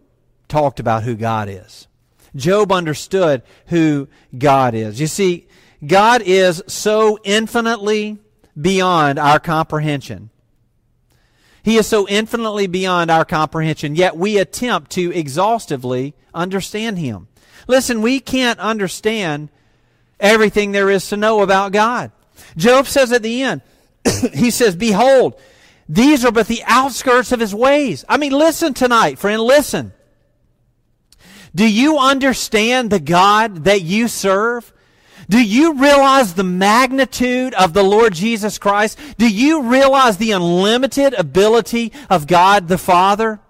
talked 0.48 0.80
about 0.80 1.02
who 1.02 1.14
God 1.14 1.48
is. 1.48 1.88
Job 2.36 2.72
understood 2.72 3.42
who 3.66 4.08
God 4.36 4.74
is. 4.74 5.00
You 5.00 5.06
see, 5.06 5.46
God 5.86 6.22
is 6.24 6.62
so 6.66 7.18
infinitely 7.24 8.18
beyond 8.60 9.18
our 9.18 9.38
comprehension. 9.38 10.30
He 11.62 11.76
is 11.76 11.86
so 11.86 12.06
infinitely 12.08 12.66
beyond 12.66 13.10
our 13.10 13.24
comprehension, 13.24 13.96
yet 13.96 14.16
we 14.16 14.38
attempt 14.38 14.90
to 14.92 15.12
exhaustively 15.12 16.14
understand 16.34 16.98
Him. 16.98 17.28
Listen, 17.66 18.02
we 18.02 18.20
can't 18.20 18.58
understand 18.60 19.48
everything 20.24 20.72
there 20.72 20.90
is 20.90 21.08
to 21.10 21.16
know 21.16 21.42
about 21.42 21.72
God. 21.72 22.10
Job 22.56 22.86
says 22.86 23.12
at 23.12 23.22
the 23.22 23.42
end, 23.42 23.62
he 24.34 24.50
says, 24.50 24.74
Behold, 24.74 25.38
these 25.88 26.24
are 26.24 26.32
but 26.32 26.48
the 26.48 26.62
outskirts 26.66 27.30
of 27.30 27.40
his 27.40 27.54
ways. 27.54 28.04
I 28.08 28.16
mean, 28.16 28.32
listen 28.32 28.74
tonight, 28.74 29.18
friend, 29.18 29.40
listen. 29.42 29.92
Do 31.54 31.70
you 31.70 31.98
understand 31.98 32.90
the 32.90 32.98
God 32.98 33.64
that 33.64 33.82
you 33.82 34.08
serve? 34.08 34.72
Do 35.28 35.42
you 35.42 35.74
realize 35.74 36.34
the 36.34 36.44
magnitude 36.44 37.54
of 37.54 37.72
the 37.72 37.82
Lord 37.82 38.14
Jesus 38.14 38.58
Christ? 38.58 38.98
Do 39.18 39.28
you 39.28 39.62
realize 39.62 40.16
the 40.16 40.32
unlimited 40.32 41.14
ability 41.14 41.92
of 42.10 42.26
God 42.26 42.68
the 42.68 42.78
Father? 42.78 43.40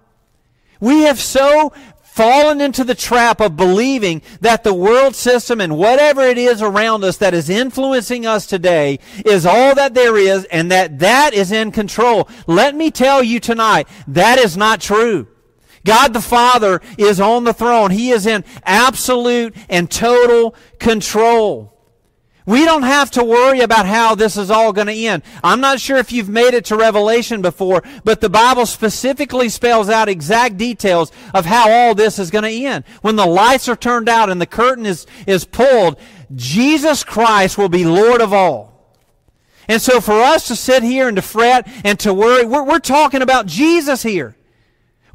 We 0.79 1.01
have 1.01 1.19
so 1.19 1.73
fallen 2.15 2.61
into 2.61 2.85
the 2.85 2.95
trap 2.95 3.41
of 3.41 3.57
believing 3.57 4.21
that 4.39 4.63
the 4.63 4.73
world 4.73 5.13
system 5.13 5.59
and 5.59 5.77
whatever 5.77 6.21
it 6.21 6.37
is 6.37 6.61
around 6.61 7.03
us 7.03 7.17
that 7.17 7.33
is 7.33 7.49
influencing 7.49 8.25
us 8.25 8.45
today 8.45 8.97
is 9.25 9.45
all 9.45 9.75
that 9.75 9.93
there 9.93 10.15
is 10.17 10.45
and 10.45 10.71
that 10.71 10.99
that 10.99 11.33
is 11.33 11.51
in 11.51 11.73
control. 11.73 12.29
Let 12.47 12.73
me 12.73 12.89
tell 12.89 13.21
you 13.21 13.41
tonight, 13.41 13.89
that 14.07 14.39
is 14.39 14.55
not 14.55 14.79
true. 14.79 15.27
God 15.83 16.13
the 16.13 16.21
Father 16.21 16.81
is 16.97 17.19
on 17.19 17.43
the 17.43 17.53
throne. 17.53 17.91
He 17.91 18.11
is 18.11 18.25
in 18.25 18.45
absolute 18.63 19.53
and 19.67 19.91
total 19.91 20.55
control. 20.79 21.74
We 22.45 22.63
don't 22.63 22.83
have 22.83 23.09
to 23.11 23.23
worry 23.23 23.61
about 23.61 23.87
how 23.87 24.13
this 24.13 24.37
is 24.37 24.51
all 24.51 24.71
going 24.71 24.87
to 24.87 24.93
end. 24.93 25.23
I'm 25.43 25.61
not 25.61 25.79
sure 25.79 25.97
if 25.97 26.11
you've 26.11 26.29
made 26.29 26.53
it 26.53 26.65
to 26.65 26.75
Revelation 26.75 27.41
before, 27.41 27.83
but 28.03 28.21
the 28.21 28.29
Bible 28.29 28.67
specifically 28.67 29.49
spells 29.49 29.89
out 29.89 30.09
exact 30.09 30.57
details 30.57 31.11
of 31.33 31.45
how 31.45 31.71
all 31.71 31.95
this 31.95 32.19
is 32.19 32.29
going 32.29 32.43
to 32.43 32.65
end. 32.65 32.85
When 33.01 33.15
the 33.15 33.25
lights 33.25 33.67
are 33.67 33.75
turned 33.75 34.07
out 34.07 34.29
and 34.29 34.39
the 34.39 34.45
curtain 34.45 34.85
is, 34.85 35.07
is 35.25 35.43
pulled, 35.43 35.99
Jesus 36.35 37.03
Christ 37.03 37.57
will 37.57 37.69
be 37.69 37.83
Lord 37.83 38.21
of 38.21 38.31
all. 38.31 38.75
And 39.67 39.81
so 39.81 39.99
for 39.99 40.21
us 40.21 40.47
to 40.47 40.55
sit 40.55 40.83
here 40.83 41.07
and 41.07 41.15
to 41.15 41.23
fret 41.23 41.67
and 41.83 41.99
to 42.01 42.13
worry, 42.13 42.45
we're, 42.45 42.63
we're 42.63 42.79
talking 42.79 43.23
about 43.23 43.47
Jesus 43.47 44.03
here. 44.03 44.35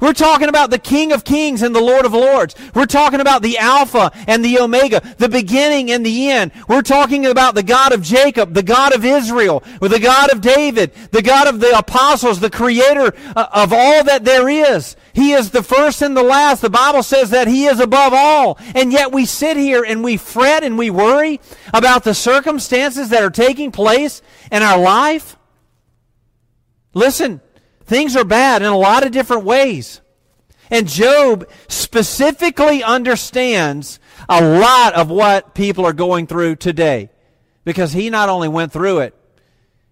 We're 0.01 0.13
talking 0.13 0.49
about 0.49 0.71
the 0.71 0.79
King 0.79 1.11
of 1.11 1.23
Kings 1.23 1.61
and 1.61 1.75
the 1.75 1.79
Lord 1.79 2.05
of 2.05 2.13
Lords. 2.13 2.55
We're 2.73 2.87
talking 2.87 3.21
about 3.21 3.43
the 3.43 3.59
Alpha 3.59 4.11
and 4.27 4.43
the 4.43 4.59
Omega, 4.59 5.01
the 5.19 5.29
beginning 5.29 5.91
and 5.91 6.03
the 6.03 6.31
end. 6.31 6.51
We're 6.67 6.81
talking 6.81 7.27
about 7.27 7.53
the 7.53 7.61
God 7.61 7.93
of 7.93 8.01
Jacob, 8.01 8.55
the 8.55 8.63
God 8.63 8.93
of 8.95 9.05
Israel, 9.05 9.63
the 9.79 9.99
God 9.99 10.31
of 10.31 10.41
David, 10.41 10.91
the 11.11 11.21
God 11.21 11.47
of 11.47 11.59
the 11.59 11.77
apostles, 11.77 12.39
the 12.39 12.49
creator 12.49 13.13
uh, 13.35 13.47
of 13.53 13.71
all 13.71 14.03
that 14.03 14.25
there 14.25 14.49
is. 14.49 14.95
He 15.13 15.33
is 15.33 15.51
the 15.51 15.61
first 15.61 16.01
and 16.01 16.17
the 16.17 16.23
last. 16.23 16.61
The 16.61 16.69
Bible 16.71 17.03
says 17.03 17.29
that 17.29 17.47
He 17.47 17.65
is 17.65 17.79
above 17.79 18.13
all. 18.15 18.57
And 18.73 18.91
yet 18.91 19.11
we 19.11 19.25
sit 19.25 19.55
here 19.55 19.83
and 19.83 20.03
we 20.03 20.17
fret 20.17 20.63
and 20.63 20.79
we 20.79 20.89
worry 20.89 21.39
about 21.75 22.03
the 22.03 22.15
circumstances 22.15 23.09
that 23.09 23.21
are 23.21 23.29
taking 23.29 23.71
place 23.71 24.23
in 24.51 24.63
our 24.63 24.79
life. 24.79 25.37
Listen, 26.95 27.39
Things 27.91 28.15
are 28.15 28.23
bad 28.23 28.61
in 28.61 28.69
a 28.69 28.77
lot 28.77 29.05
of 29.05 29.11
different 29.11 29.43
ways. 29.43 29.99
And 30.69 30.87
Job 30.87 31.49
specifically 31.67 32.81
understands 32.81 33.99
a 34.29 34.41
lot 34.41 34.93
of 34.93 35.09
what 35.09 35.53
people 35.53 35.85
are 35.85 35.91
going 35.91 36.25
through 36.25 36.55
today 36.55 37.09
because 37.65 37.91
he 37.91 38.09
not 38.09 38.29
only 38.29 38.47
went 38.47 38.71
through 38.71 38.99
it, 38.99 39.13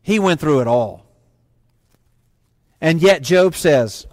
he 0.02 0.18
went 0.18 0.40
through 0.40 0.62
it 0.62 0.68
all. 0.68 1.08
And 2.80 3.02
yet 3.02 3.22
Job 3.22 3.54
says, 3.54 4.08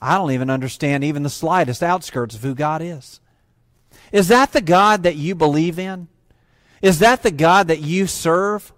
I 0.00 0.16
don't 0.16 0.30
even 0.30 0.48
understand 0.48 1.04
even 1.04 1.22
the 1.22 1.28
slightest 1.28 1.82
outskirts 1.82 2.36
of 2.36 2.42
who 2.42 2.54
God 2.54 2.80
is. 2.80 3.20
Is 4.12 4.28
that 4.28 4.52
the 4.52 4.62
God 4.62 5.02
that 5.02 5.16
you 5.16 5.34
believe 5.34 5.78
in? 5.78 6.08
Is 6.80 7.00
that 7.00 7.22
the 7.22 7.30
God 7.30 7.68
that 7.68 7.82
you 7.82 8.06
serve? 8.06 8.72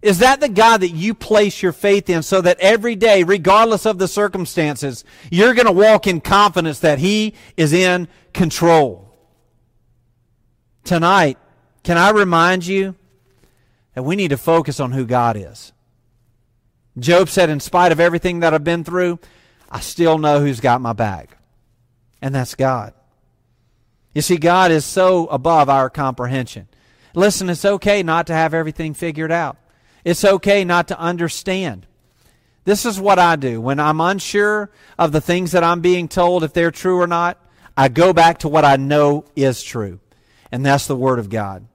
Is 0.00 0.20
that 0.20 0.40
the 0.40 0.48
God 0.48 0.82
that 0.82 0.90
you 0.90 1.12
place 1.12 1.60
your 1.62 1.72
faith 1.72 2.08
in 2.08 2.22
so 2.22 2.40
that 2.40 2.60
every 2.60 2.94
day, 2.94 3.24
regardless 3.24 3.84
of 3.84 3.98
the 3.98 4.06
circumstances, 4.06 5.04
you're 5.30 5.54
going 5.54 5.66
to 5.66 5.72
walk 5.72 6.06
in 6.06 6.20
confidence 6.20 6.78
that 6.80 7.00
He 7.00 7.34
is 7.56 7.72
in 7.72 8.06
control? 8.32 9.12
Tonight, 10.84 11.36
can 11.82 11.98
I 11.98 12.10
remind 12.10 12.66
you 12.66 12.94
that 13.94 14.04
we 14.04 14.14
need 14.14 14.28
to 14.28 14.36
focus 14.36 14.78
on 14.78 14.92
who 14.92 15.04
God 15.04 15.36
is? 15.36 15.72
Job 16.98 17.28
said, 17.28 17.50
in 17.50 17.60
spite 17.60 17.92
of 17.92 18.00
everything 18.00 18.40
that 18.40 18.54
I've 18.54 18.64
been 18.64 18.84
through, 18.84 19.18
I 19.68 19.80
still 19.80 20.18
know 20.18 20.40
who's 20.40 20.60
got 20.60 20.80
my 20.80 20.92
back. 20.92 21.36
And 22.22 22.34
that's 22.34 22.54
God. 22.54 22.94
You 24.14 24.22
see, 24.22 24.36
God 24.36 24.70
is 24.70 24.84
so 24.84 25.26
above 25.26 25.68
our 25.68 25.90
comprehension. 25.90 26.68
Listen, 27.14 27.50
it's 27.50 27.64
okay 27.64 28.02
not 28.02 28.26
to 28.28 28.32
have 28.32 28.54
everything 28.54 28.94
figured 28.94 29.30
out. 29.30 29.56
It's 30.04 30.24
okay 30.24 30.64
not 30.64 30.88
to 30.88 30.98
understand. 30.98 31.86
This 32.64 32.84
is 32.84 33.00
what 33.00 33.18
I 33.18 33.36
do. 33.36 33.60
When 33.60 33.80
I'm 33.80 34.00
unsure 34.00 34.70
of 34.98 35.12
the 35.12 35.20
things 35.20 35.52
that 35.52 35.64
I'm 35.64 35.80
being 35.80 36.06
told, 36.06 36.44
if 36.44 36.52
they're 36.52 36.70
true 36.70 37.00
or 37.00 37.06
not, 37.06 37.38
I 37.76 37.88
go 37.88 38.12
back 38.12 38.40
to 38.40 38.48
what 38.48 38.64
I 38.64 38.76
know 38.76 39.24
is 39.34 39.62
true. 39.62 40.00
And 40.52 40.66
that's 40.66 40.86
the 40.86 40.96
Word 40.96 41.18
of 41.18 41.30
God. 41.30 41.66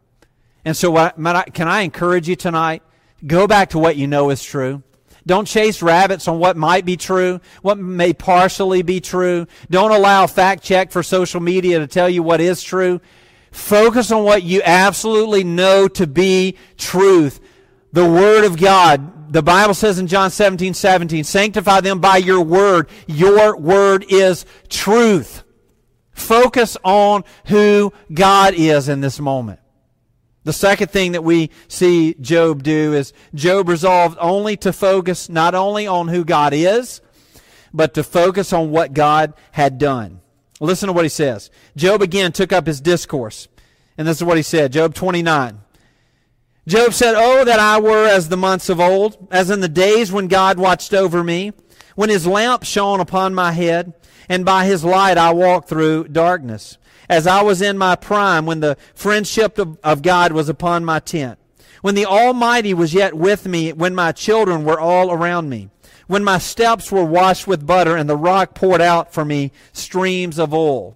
And 0.66 0.78
so, 0.78 0.92
what, 0.92 1.16
can 1.54 1.68
I 1.68 1.82
encourage 1.82 2.30
you 2.30 2.36
tonight? 2.36 2.84
Go 3.26 3.48
back 3.48 3.72
to 3.72 3.80
what 3.80 3.96
you 3.96 4.08
know 4.08 4.30
is 4.30 4.44
true. 4.44 4.84
Don't 5.26 5.48
chase 5.48 5.82
rabbits 5.82 6.28
on 6.28 6.40
what 6.40 6.58
might 6.58 6.86
be 6.86 6.98
true, 6.98 7.40
what 7.62 7.78
may 7.78 8.14
partially 8.14 8.82
be 8.82 9.00
true. 9.00 9.48
Don't 9.70 9.92
allow 9.92 10.28
fact 10.28 10.64
check 10.64 10.92
for 10.92 11.02
social 11.02 11.40
media 11.40 11.80
to 11.80 11.88
tell 11.88 12.10
you 12.10 12.22
what 12.22 12.42
is 12.42 12.62
true. 12.62 13.00
Focus 13.52 14.12
on 14.12 14.24
what 14.24 14.44
you 14.44 14.62
absolutely 14.64 15.44
know 15.44 15.88
to 15.88 16.08
be 16.08 16.58
truth 16.78 17.40
the 17.94 18.06
Word 18.06 18.44
of 18.44 18.60
God. 18.60 19.32
The 19.32 19.42
Bible 19.42 19.74
says 19.74 19.98
in 19.98 20.08
John 20.08 20.30
17, 20.30 20.74
17, 20.74 21.24
sanctify 21.24 21.82
them 21.82 22.00
by 22.00 22.18
your 22.18 22.42
Word. 22.42 22.90
Your 23.08 23.58
Word 23.58 24.06
is 24.10 24.46
truth. 24.68 25.44
Focus 26.12 26.76
on 26.84 27.24
who 27.46 27.94
God 28.14 28.54
is 28.56 28.90
in 28.90 29.02
this 29.02 29.20
moment. 29.20 29.60
The 30.44 30.54
second 30.54 30.92
thing 30.92 31.14
that 31.14 31.24
we 31.24 31.52
see 31.68 32.16
Job 32.20 32.64
do 32.64 32.94
is 32.94 33.14
Job 33.34 33.70
resolved 33.70 34.18
only 34.20 34.58
to 34.58 34.74
focus 34.74 35.30
not 35.30 35.56
only 35.56 35.88
on 35.88 36.10
who 36.10 36.26
God 36.26 36.54
is, 36.54 37.02
but 37.74 37.94
to 37.94 38.04
focus 38.04 38.52
on 38.52 38.70
what 38.70 38.94
God 38.94 39.34
had 39.52 39.78
done. 39.78 40.20
Listen 40.60 40.88
to 40.88 40.94
what 40.94 41.06
he 41.06 41.10
says. 41.10 41.50
Job 41.76 42.02
again 42.02 42.32
took 42.32 42.52
up 42.52 42.68
his 42.68 42.82
discourse. 42.82 43.48
And 43.98 44.08
this 44.08 44.18
is 44.18 44.24
what 44.24 44.38
he 44.38 44.44
said. 44.44 44.74
Job 44.74 44.94
29. 44.94 45.60
Job 46.66 46.94
said, 46.94 47.16
Oh, 47.18 47.44
that 47.44 47.60
I 47.60 47.80
were 47.80 48.06
as 48.08 48.30
the 48.30 48.38
months 48.38 48.70
of 48.70 48.80
old, 48.80 49.28
as 49.32 49.50
in 49.50 49.60
the 49.60 49.68
days 49.68 50.12
when 50.12 50.28
God 50.28 50.58
watched 50.58 50.94
over 50.94 51.24
me, 51.24 51.52
when 51.96 52.10
his 52.10 52.26
lamp 52.26 52.64
shone 52.64 53.02
upon 53.02 53.36
my 53.36 53.52
head, 53.52 53.94
and 54.30 54.46
by 54.46 54.66
his 54.66 54.86
light 54.86 55.18
I 55.18 55.34
walked 55.34 55.68
through 55.68 56.06
darkness, 56.06 56.78
as 57.10 57.28
I 57.28 57.42
was 57.42 57.62
in 57.62 57.78
my 57.78 57.96
prime, 57.96 58.46
when 58.46 58.62
the 58.62 58.78
friendship 58.96 59.58
of, 59.58 59.78
of 59.84 60.02
God 60.02 60.32
was 60.32 60.48
upon 60.48 60.86
my 60.86 61.00
tent, 61.00 61.38
when 61.82 61.96
the 61.96 62.06
Almighty 62.06 62.74
was 62.74 62.94
yet 62.94 63.14
with 63.14 63.46
me, 63.46 63.74
when 63.74 63.94
my 63.94 64.14
children 64.14 64.64
were 64.64 64.80
all 64.80 65.12
around 65.12 65.50
me, 65.50 65.70
when 66.08 66.24
my 66.24 66.38
steps 66.38 66.94
were 66.94 67.04
washed 67.04 67.46
with 67.46 67.68
butter, 67.68 67.98
and 67.98 68.10
the 68.10 68.16
rock 68.16 68.56
poured 68.56 68.82
out 68.82 69.14
for 69.14 69.26
me 69.26 69.52
streams 69.74 70.40
of 70.40 70.54
oil. 70.54 70.96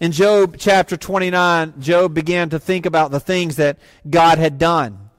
In 0.00 0.12
Job 0.12 0.56
chapter 0.58 0.96
29, 0.96 1.74
Job 1.78 2.14
began 2.14 2.48
to 2.50 2.58
think 2.58 2.86
about 2.86 3.10
the 3.10 3.20
things 3.20 3.56
that 3.56 3.78
God 4.08 4.38
had 4.38 4.58
done. 4.58 5.10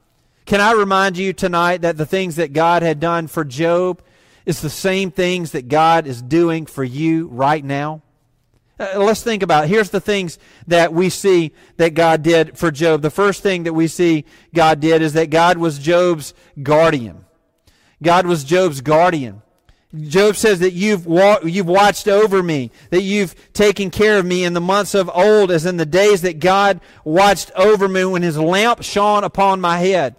Can 0.44 0.60
I 0.60 0.72
remind 0.72 1.16
you 1.16 1.32
tonight 1.32 1.82
that 1.82 1.96
the 1.96 2.04
things 2.04 2.34
that 2.34 2.52
God 2.52 2.82
had 2.82 2.98
done 2.98 3.28
for 3.28 3.44
Job 3.44 4.02
is 4.44 4.60
the 4.60 4.68
same 4.68 5.12
things 5.12 5.52
that 5.52 5.68
God 5.68 6.08
is 6.08 6.20
doing 6.20 6.66
for 6.66 6.82
you 6.82 7.28
right 7.28 7.64
now? 7.64 8.02
Uh, 8.80 8.94
let's 8.96 9.22
think 9.22 9.44
about 9.44 9.64
it. 9.64 9.68
Here's 9.68 9.90
the 9.90 10.00
things 10.00 10.40
that 10.66 10.92
we 10.92 11.10
see 11.10 11.52
that 11.76 11.94
God 11.94 12.24
did 12.24 12.58
for 12.58 12.72
Job. 12.72 13.02
The 13.02 13.10
first 13.10 13.40
thing 13.40 13.62
that 13.62 13.74
we 13.74 13.86
see 13.86 14.24
God 14.52 14.80
did 14.80 15.00
is 15.00 15.12
that 15.12 15.30
God 15.30 15.58
was 15.58 15.78
Job's 15.78 16.34
guardian. 16.60 17.24
God 18.02 18.26
was 18.26 18.42
Job's 18.42 18.80
guardian. 18.80 19.42
Job 20.00 20.36
says 20.36 20.60
that 20.60 20.72
you've, 20.72 21.06
wa- 21.06 21.40
you've 21.44 21.66
watched 21.66 22.08
over 22.08 22.42
me, 22.42 22.70
that 22.90 23.02
you've 23.02 23.34
taken 23.52 23.90
care 23.90 24.18
of 24.18 24.24
me 24.24 24.42
in 24.42 24.54
the 24.54 24.60
months 24.60 24.94
of 24.94 25.10
old, 25.12 25.50
as 25.50 25.66
in 25.66 25.76
the 25.76 25.84
days 25.84 26.22
that 26.22 26.40
God 26.40 26.80
watched 27.04 27.50
over 27.56 27.88
me 27.88 28.04
when 28.06 28.22
his 28.22 28.38
lamp 28.38 28.82
shone 28.82 29.22
upon 29.22 29.60
my 29.60 29.78
head. 29.78 30.16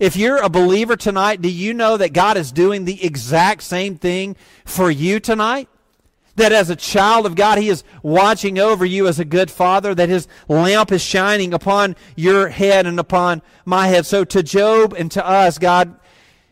If 0.00 0.16
you're 0.16 0.42
a 0.42 0.48
believer 0.48 0.96
tonight, 0.96 1.40
do 1.40 1.48
you 1.48 1.72
know 1.72 1.96
that 1.96 2.12
God 2.12 2.36
is 2.36 2.50
doing 2.50 2.84
the 2.84 3.04
exact 3.04 3.62
same 3.62 3.96
thing 3.96 4.34
for 4.64 4.90
you 4.90 5.20
tonight? 5.20 5.68
That 6.34 6.50
as 6.50 6.70
a 6.70 6.76
child 6.76 7.24
of 7.24 7.36
God, 7.36 7.58
He 7.58 7.68
is 7.68 7.84
watching 8.02 8.58
over 8.58 8.84
you 8.84 9.06
as 9.06 9.20
a 9.20 9.24
good 9.24 9.48
father, 9.48 9.94
that 9.94 10.08
His 10.08 10.26
lamp 10.48 10.90
is 10.90 11.02
shining 11.02 11.54
upon 11.54 11.94
your 12.16 12.48
head 12.48 12.86
and 12.86 12.98
upon 12.98 13.42
my 13.64 13.86
head. 13.86 14.04
So 14.04 14.24
to 14.24 14.42
Job 14.42 14.92
and 14.94 15.08
to 15.12 15.24
us, 15.24 15.58
God 15.58 15.94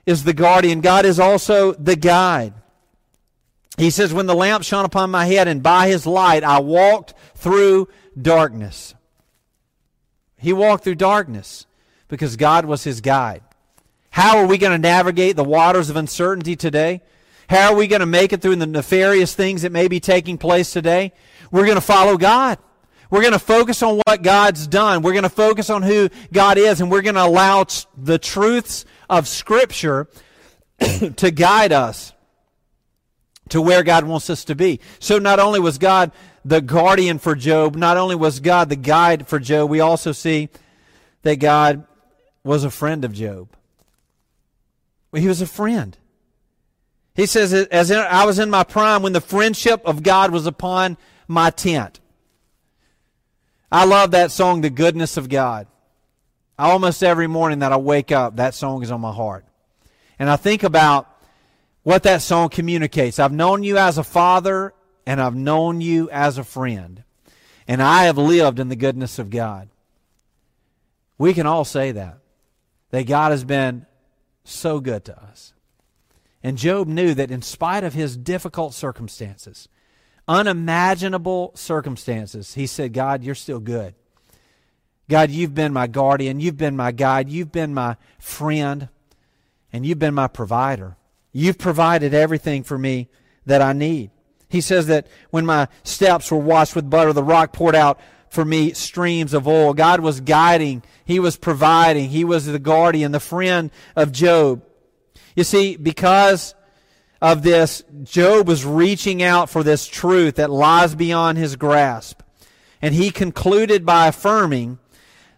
is 0.06 0.24
the 0.24 0.32
guardian. 0.32 0.80
God 0.80 1.04
is 1.04 1.20
also 1.20 1.72
the 1.72 1.96
guide. 1.96 2.54
He 3.78 3.90
says, 3.90 4.12
When 4.12 4.26
the 4.26 4.34
lamp 4.34 4.64
shone 4.64 4.84
upon 4.84 5.10
my 5.10 5.26
head, 5.26 5.48
and 5.48 5.62
by 5.62 5.88
his 5.88 6.06
light 6.06 6.44
I 6.44 6.60
walked 6.60 7.14
through 7.34 7.88
darkness. 8.20 8.94
He 10.36 10.52
walked 10.52 10.84
through 10.84 10.96
darkness 10.96 11.66
because 12.08 12.36
God 12.36 12.64
was 12.64 12.84
his 12.84 13.00
guide. 13.00 13.42
How 14.10 14.38
are 14.38 14.46
we 14.46 14.58
going 14.58 14.72
to 14.72 14.78
navigate 14.78 15.36
the 15.36 15.44
waters 15.44 15.90
of 15.90 15.96
uncertainty 15.96 16.56
today? 16.56 17.02
How 17.48 17.72
are 17.72 17.76
we 17.76 17.86
going 17.86 18.00
to 18.00 18.06
make 18.06 18.32
it 18.32 18.42
through 18.42 18.56
the 18.56 18.66
nefarious 18.66 19.34
things 19.34 19.62
that 19.62 19.72
may 19.72 19.88
be 19.88 20.00
taking 20.00 20.38
place 20.38 20.72
today? 20.72 21.12
We're 21.50 21.64
going 21.64 21.76
to 21.76 21.82
follow 21.82 22.16
God. 22.16 22.58
We're 23.10 23.22
going 23.22 23.32
to 23.32 23.40
focus 23.40 23.82
on 23.82 24.00
what 24.06 24.22
God's 24.22 24.66
done. 24.66 25.02
We're 25.02 25.12
going 25.12 25.24
to 25.24 25.28
focus 25.28 25.68
on 25.68 25.82
who 25.82 26.10
God 26.32 26.58
is, 26.58 26.80
and 26.80 26.90
we're 26.90 27.02
going 27.02 27.16
to 27.16 27.24
allow 27.24 27.66
the 27.96 28.18
truths 28.18 28.84
of 29.10 29.28
Scripture 29.28 30.08
to 31.16 31.30
guide 31.30 31.72
us 31.72 32.14
to 33.50 33.60
where 33.60 33.82
God 33.82 34.04
wants 34.04 34.30
us 34.30 34.44
to 34.44 34.54
be. 34.54 34.80
So 35.00 35.18
not 35.18 35.38
only 35.38 35.60
was 35.60 35.76
God 35.76 36.12
the 36.44 36.62
guardian 36.62 37.18
for 37.18 37.34
Job, 37.34 37.76
not 37.76 37.98
only 37.98 38.14
was 38.14 38.40
God 38.40 38.70
the 38.70 38.76
guide 38.76 39.26
for 39.26 39.38
Job, 39.38 39.68
we 39.68 39.80
also 39.80 40.12
see 40.12 40.48
that 41.22 41.36
God 41.36 41.84
was 42.42 42.64
a 42.64 42.70
friend 42.70 43.04
of 43.04 43.12
Job. 43.12 43.48
He 45.14 45.28
was 45.28 45.42
a 45.42 45.46
friend. 45.46 45.98
He 47.14 47.26
says, 47.26 47.52
as 47.52 47.90
in, 47.90 47.98
I 47.98 48.24
was 48.24 48.38
in 48.38 48.48
my 48.48 48.62
prime 48.62 49.02
when 49.02 49.12
the 49.12 49.20
friendship 49.20 49.82
of 49.84 50.02
God 50.02 50.30
was 50.30 50.46
upon 50.46 50.96
my 51.26 51.50
tent. 51.50 52.00
I 53.70 53.84
love 53.84 54.12
that 54.12 54.30
song, 54.30 54.60
The 54.60 54.70
Goodness 54.70 55.16
of 55.16 55.28
God. 55.28 55.66
Almost 56.60 57.02
every 57.02 57.26
morning 57.26 57.60
that 57.60 57.72
I 57.72 57.78
wake 57.78 58.12
up, 58.12 58.36
that 58.36 58.54
song 58.54 58.82
is 58.82 58.90
on 58.90 59.00
my 59.00 59.12
heart. 59.12 59.46
And 60.18 60.28
I 60.28 60.36
think 60.36 60.62
about 60.62 61.08
what 61.82 62.02
that 62.02 62.20
song 62.20 62.50
communicates. 62.50 63.18
I've 63.18 63.32
known 63.32 63.62
you 63.62 63.78
as 63.78 63.96
a 63.96 64.04
father, 64.04 64.74
and 65.06 65.22
I've 65.22 65.34
known 65.34 65.80
you 65.80 66.10
as 66.10 66.36
a 66.36 66.44
friend. 66.44 67.02
And 67.66 67.82
I 67.82 68.04
have 68.04 68.18
lived 68.18 68.58
in 68.58 68.68
the 68.68 68.76
goodness 68.76 69.18
of 69.18 69.30
God. 69.30 69.70
We 71.16 71.32
can 71.32 71.46
all 71.46 71.64
say 71.64 71.92
that. 71.92 72.18
That 72.90 73.06
God 73.06 73.30
has 73.30 73.44
been 73.44 73.86
so 74.44 74.80
good 74.80 75.06
to 75.06 75.18
us. 75.18 75.54
And 76.42 76.58
Job 76.58 76.88
knew 76.88 77.14
that 77.14 77.30
in 77.30 77.40
spite 77.40 77.84
of 77.84 77.94
his 77.94 78.18
difficult 78.18 78.74
circumstances, 78.74 79.68
unimaginable 80.28 81.52
circumstances, 81.54 82.52
he 82.52 82.66
said, 82.66 82.92
God, 82.92 83.24
you're 83.24 83.34
still 83.34 83.60
good. 83.60 83.94
God, 85.10 85.30
you've 85.30 85.54
been 85.54 85.72
my 85.72 85.88
guardian. 85.88 86.40
You've 86.40 86.56
been 86.56 86.76
my 86.76 86.92
guide. 86.92 87.28
You've 87.28 87.52
been 87.52 87.74
my 87.74 87.96
friend. 88.18 88.88
And 89.72 89.84
you've 89.84 89.98
been 89.98 90.14
my 90.14 90.28
provider. 90.28 90.96
You've 91.32 91.58
provided 91.58 92.14
everything 92.14 92.62
for 92.62 92.78
me 92.78 93.08
that 93.44 93.60
I 93.60 93.72
need. 93.72 94.12
He 94.48 94.60
says 94.60 94.86
that 94.86 95.06
when 95.30 95.44
my 95.44 95.68
steps 95.82 96.30
were 96.30 96.38
washed 96.38 96.74
with 96.74 96.88
butter, 96.88 97.12
the 97.12 97.22
rock 97.22 97.52
poured 97.52 97.74
out 97.74 98.00
for 98.28 98.44
me 98.44 98.72
streams 98.72 99.34
of 99.34 99.46
oil. 99.48 99.74
God 99.74 100.00
was 100.00 100.20
guiding. 100.20 100.82
He 101.04 101.18
was 101.18 101.36
providing. 101.36 102.10
He 102.10 102.24
was 102.24 102.46
the 102.46 102.58
guardian, 102.58 103.12
the 103.12 103.20
friend 103.20 103.70
of 103.96 104.12
Job. 104.12 104.62
You 105.34 105.44
see, 105.44 105.76
because 105.76 106.54
of 107.20 107.42
this, 107.42 107.82
Job 108.04 108.46
was 108.46 108.64
reaching 108.64 109.22
out 109.22 109.50
for 109.50 109.62
this 109.62 109.86
truth 109.86 110.36
that 110.36 110.50
lies 110.50 110.94
beyond 110.94 111.38
his 111.38 111.56
grasp. 111.56 112.22
And 112.80 112.94
he 112.94 113.10
concluded 113.10 113.84
by 113.84 114.06
affirming 114.06 114.78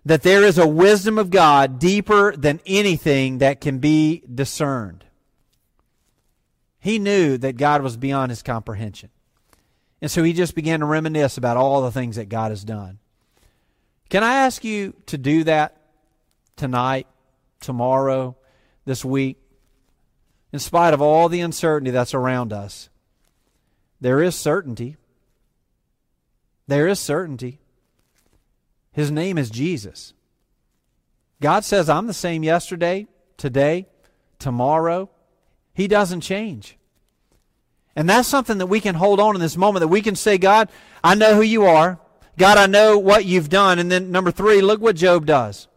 that 0.05 0.23
there 0.23 0.43
is 0.43 0.59
a 0.59 0.67
wisdom 0.67 1.19
of 1.19 1.31
God 1.31 1.79
deeper 1.79 2.37
than 2.37 2.61
anything 2.67 3.39
that 3.39 3.61
can 3.61 3.79
be 3.79 4.23
discerned. 4.33 5.05
He 6.81 6.99
knew 6.99 7.39
that 7.39 7.57
God 7.57 7.83
was 7.83 7.97
beyond 7.97 8.31
his 8.31 8.43
comprehension. 8.43 9.11
And 10.01 10.11
so 10.11 10.25
he 10.25 10.33
just 10.33 10.57
began 10.57 10.81
to 10.81 10.87
reminisce 10.87 11.39
about 11.39 11.57
all 11.57 11.83
the 11.83 11.93
things 11.93 12.17
that 12.17 12.29
God 12.29 12.51
has 12.51 12.65
done. 12.65 12.99
Can 14.11 14.25
I 14.25 14.35
ask 14.35 14.65
you 14.65 14.95
to 15.07 15.17
do 15.17 15.45
that 15.45 15.77
tonight, 16.57 17.07
tomorrow, 17.61 18.37
this 18.85 19.05
week? 19.05 19.39
In 20.53 20.59
spite 20.59 20.93
of 20.93 21.01
all 21.01 21.29
the 21.29 21.41
uncertainty 21.41 21.93
that's 21.93 22.13
around 22.13 22.53
us, 22.53 22.91
there 24.01 24.21
is 24.21 24.35
certainty. 24.35 24.97
There 26.67 26.89
is 26.89 26.99
certainty. 26.99 27.62
His 28.93 29.11
name 29.11 29.39
is 29.39 29.51
Jesus. 29.51 30.15
God 31.41 31.65
says, 31.65 31.89
I'm 31.89 32.07
the 32.07 32.15
same 32.15 32.43
yesterday, 32.43 33.07
today, 33.37 33.87
tomorrow. 34.39 35.11
He 35.75 35.89
doesn't 35.89 36.21
change. 36.21 36.77
And 37.97 38.09
that's 38.09 38.29
something 38.29 38.59
that 38.59 38.67
we 38.67 38.81
can 38.81 38.95
hold 38.95 39.21
on 39.21 39.35
in 39.35 39.41
this 39.41 39.57
moment, 39.57 39.81
that 39.81 39.89
we 39.89 40.03
can 40.03 40.17
say, 40.17 40.39
God, 40.39 40.69
I 41.03 41.15
know 41.15 41.35
who 41.35 41.43
you 41.43 41.65
are. 41.65 41.99
God, 42.39 42.59
I 42.59 42.67
know 42.67 42.99
what 42.99 43.25
you've 43.25 43.49
done. 43.49 43.79
And 43.79 43.91
then 43.91 44.11
number 44.11 44.31
three, 44.31 44.63
look 44.63 44.81
what 44.81 44.97
Job 44.97 45.27
does. 45.27 45.69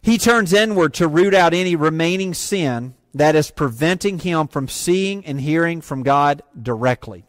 He 0.00 0.18
turns 0.18 0.52
inward 0.52 0.94
to 0.94 1.08
root 1.08 1.34
out 1.34 1.54
any 1.54 1.74
remaining 1.74 2.34
sin 2.34 2.94
that 3.14 3.34
is 3.34 3.50
preventing 3.50 4.20
him 4.20 4.48
from 4.48 4.68
seeing 4.68 5.24
and 5.26 5.40
hearing 5.40 5.80
from 5.80 6.02
God 6.02 6.42
directly. 6.60 7.24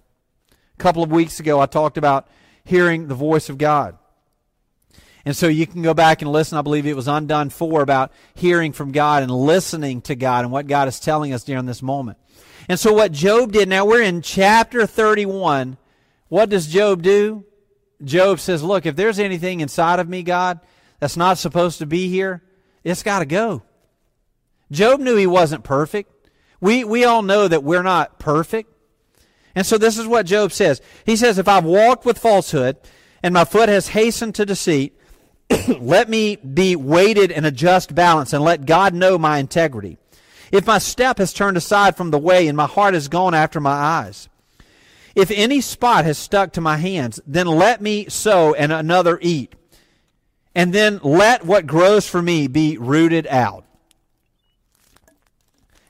A 0.52 0.78
couple 0.78 1.02
of 1.02 1.12
weeks 1.12 1.39
ago, 1.39 1.60
I 1.60 1.65
talked 1.65 1.98
about 1.98 2.28
hearing 2.63 3.08
the 3.08 3.15
voice 3.15 3.50
of 3.50 3.58
God. 3.58 3.98
And 5.25 5.36
so 5.36 5.47
you 5.47 5.67
can 5.67 5.82
go 5.82 5.93
back 5.93 6.21
and 6.21 6.32
listen. 6.32 6.58
I 6.58 6.62
believe 6.62 6.86
it 6.86 6.95
was 6.95 7.08
undone 7.08 7.49
four 7.49 7.82
about 7.82 8.12
hearing 8.36 8.71
from 8.71 8.91
God 8.91 9.21
and 9.21 9.32
listening 9.32 10.01
to 10.03 10.15
God 10.15 10.45
and 10.45 10.51
what 10.51 10.67
God 10.67 10.88
is 10.88 10.99
telling 10.99 11.34
us 11.34 11.43
during 11.43 11.65
this 11.65 11.82
moment. 11.82 12.17
And 12.67 12.79
so 12.79 12.93
what 12.93 13.12
Job 13.12 13.51
did, 13.51 13.67
now 13.67 13.86
we're 13.86 14.01
in 14.01 14.21
chapter 14.21 14.86
31. 14.86 15.77
What 16.29 16.49
does 16.49 16.67
Job 16.67 17.01
do? 17.01 17.45
Job 18.03 18.39
says, 18.39 18.63
Look, 18.63 18.86
if 18.86 18.95
there's 18.95 19.19
anything 19.19 19.60
inside 19.60 19.99
of 19.99 20.08
me, 20.08 20.23
God, 20.23 20.60
that's 20.99 21.17
not 21.17 21.38
supposed 21.38 21.79
to 21.79 21.86
be 21.86 22.08
here, 22.08 22.43
it's 22.84 23.03
got 23.03 23.19
to 23.19 23.25
go. 23.25 23.63
Job 24.71 24.99
knew 24.99 25.15
he 25.15 25.27
wasn't 25.27 25.63
perfect. 25.63 26.12
We, 26.62 26.84
we 26.84 27.05
all 27.05 27.21
know 27.21 27.47
that 27.47 27.63
we're 27.63 27.84
not 27.84 28.19
perfect. 28.19 28.71
And 29.55 29.65
so 29.65 29.77
this 29.77 29.97
is 29.97 30.08
what 30.08 30.25
Job 30.25 30.51
says. 30.51 30.82
He 31.05 31.15
says, 31.15 31.38
If 31.38 31.47
I've 31.47 31.65
walked 31.65 32.05
with 32.05 32.19
falsehood 32.19 32.77
and 33.23 33.34
my 33.34 33.45
foot 33.45 33.69
has 33.69 33.89
hastened 33.89 34.36
to 34.36 34.45
deceit, 34.45 34.98
let 35.79 36.09
me 36.09 36.35
be 36.35 36.75
weighted 36.75 37.31
in 37.31 37.45
a 37.45 37.51
just 37.51 37.95
balance 37.95 38.33
and 38.33 38.43
let 38.43 38.65
God 38.65 38.93
know 38.93 39.17
my 39.17 39.38
integrity. 39.38 39.97
If 40.51 40.65
my 40.65 40.77
step 40.77 41.17
has 41.17 41.33
turned 41.33 41.57
aside 41.57 41.95
from 41.95 42.12
the 42.12 42.17
way 42.17 42.47
and 42.47 42.57
my 42.57 42.65
heart 42.65 42.93
has 42.93 43.07
gone 43.07 43.33
after 43.33 43.59
my 43.59 43.71
eyes, 43.71 44.29
if 45.15 45.31
any 45.31 45.62
spot 45.62 46.05
has 46.05 46.17
stuck 46.17 46.53
to 46.53 46.62
my 46.62 46.77
hands, 46.77 47.19
then 47.25 47.47
let 47.47 47.81
me 47.81 48.07
sow 48.09 48.53
and 48.53 48.71
another 48.71 49.19
eat. 49.21 49.53
And 50.55 50.73
then 50.73 50.99
let 51.03 51.45
what 51.45 51.67
grows 51.67 52.07
for 52.07 52.21
me 52.21 52.47
be 52.47 52.77
rooted 52.77 53.27
out. 53.27 53.65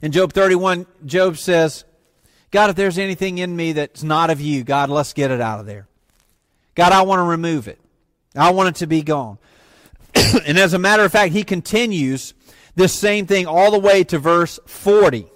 In 0.01 0.11
Job 0.11 0.33
31, 0.33 0.85
Job 1.05 1.37
says, 1.37 1.83
God, 2.51 2.69
if 2.69 2.75
there's 2.75 2.97
anything 2.97 3.37
in 3.37 3.55
me 3.55 3.73
that's 3.73 4.03
not 4.03 4.29
of 4.29 4.41
you, 4.41 4.63
God, 4.63 4.89
let's 4.89 5.13
get 5.13 5.31
it 5.31 5.41
out 5.41 5.59
of 5.59 5.65
there. 5.65 5.87
God, 6.75 6.93
I 6.93 7.01
want 7.01 7.19
to 7.19 7.23
remove 7.23 7.67
it. 7.67 7.79
I 8.35 8.51
want 8.51 8.69
it 8.69 8.75
to 8.79 8.87
be 8.87 9.01
gone. 9.01 9.37
and 10.45 10.57
as 10.57 10.73
a 10.73 10.79
matter 10.79 11.03
of 11.03 11.11
fact, 11.11 11.33
he 11.33 11.43
continues 11.43 12.33
this 12.75 12.93
same 12.93 13.25
thing 13.25 13.45
all 13.45 13.71
the 13.71 13.79
way 13.79 14.03
to 14.05 14.19
verse 14.19 14.59
40. 14.65 15.27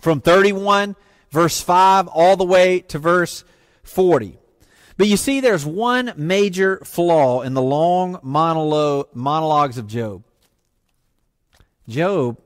From 0.00 0.20
31, 0.20 0.96
verse 1.30 1.60
5, 1.60 2.08
all 2.08 2.36
the 2.36 2.44
way 2.44 2.80
to 2.80 2.98
verse 2.98 3.44
40. 3.82 4.38
But 4.96 5.08
you 5.08 5.16
see, 5.16 5.40
there's 5.40 5.66
one 5.66 6.12
major 6.16 6.78
flaw 6.84 7.42
in 7.42 7.54
the 7.54 7.62
long 7.62 8.18
monologue, 8.22 9.08
monologues 9.14 9.78
of 9.78 9.86
Job. 9.86 10.24
Job 11.88 12.38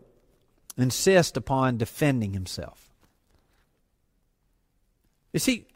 insists 0.76 1.36
upon 1.36 1.78
defending 1.78 2.32
himself. 2.32 2.90
You 5.32 5.38
see, 5.38 5.66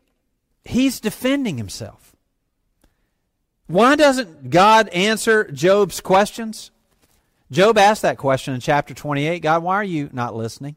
he's 0.64 1.01
defending 1.01 1.59
himself. 1.59 2.13
Why 3.66 3.96
doesn't 3.96 4.50
God 4.50 4.88
answer 4.88 5.50
Job's 5.50 6.00
questions? 6.00 6.70
Job 7.50 7.79
asked 7.79 8.03
that 8.03 8.18
question 8.18 8.55
in 8.55 8.61
chapter 8.61 8.94
28 8.94 9.40
God, 9.40 9.62
why 9.62 9.74
are 9.77 9.85
you 9.85 10.11
not 10.12 10.35
listening? 10.35 10.77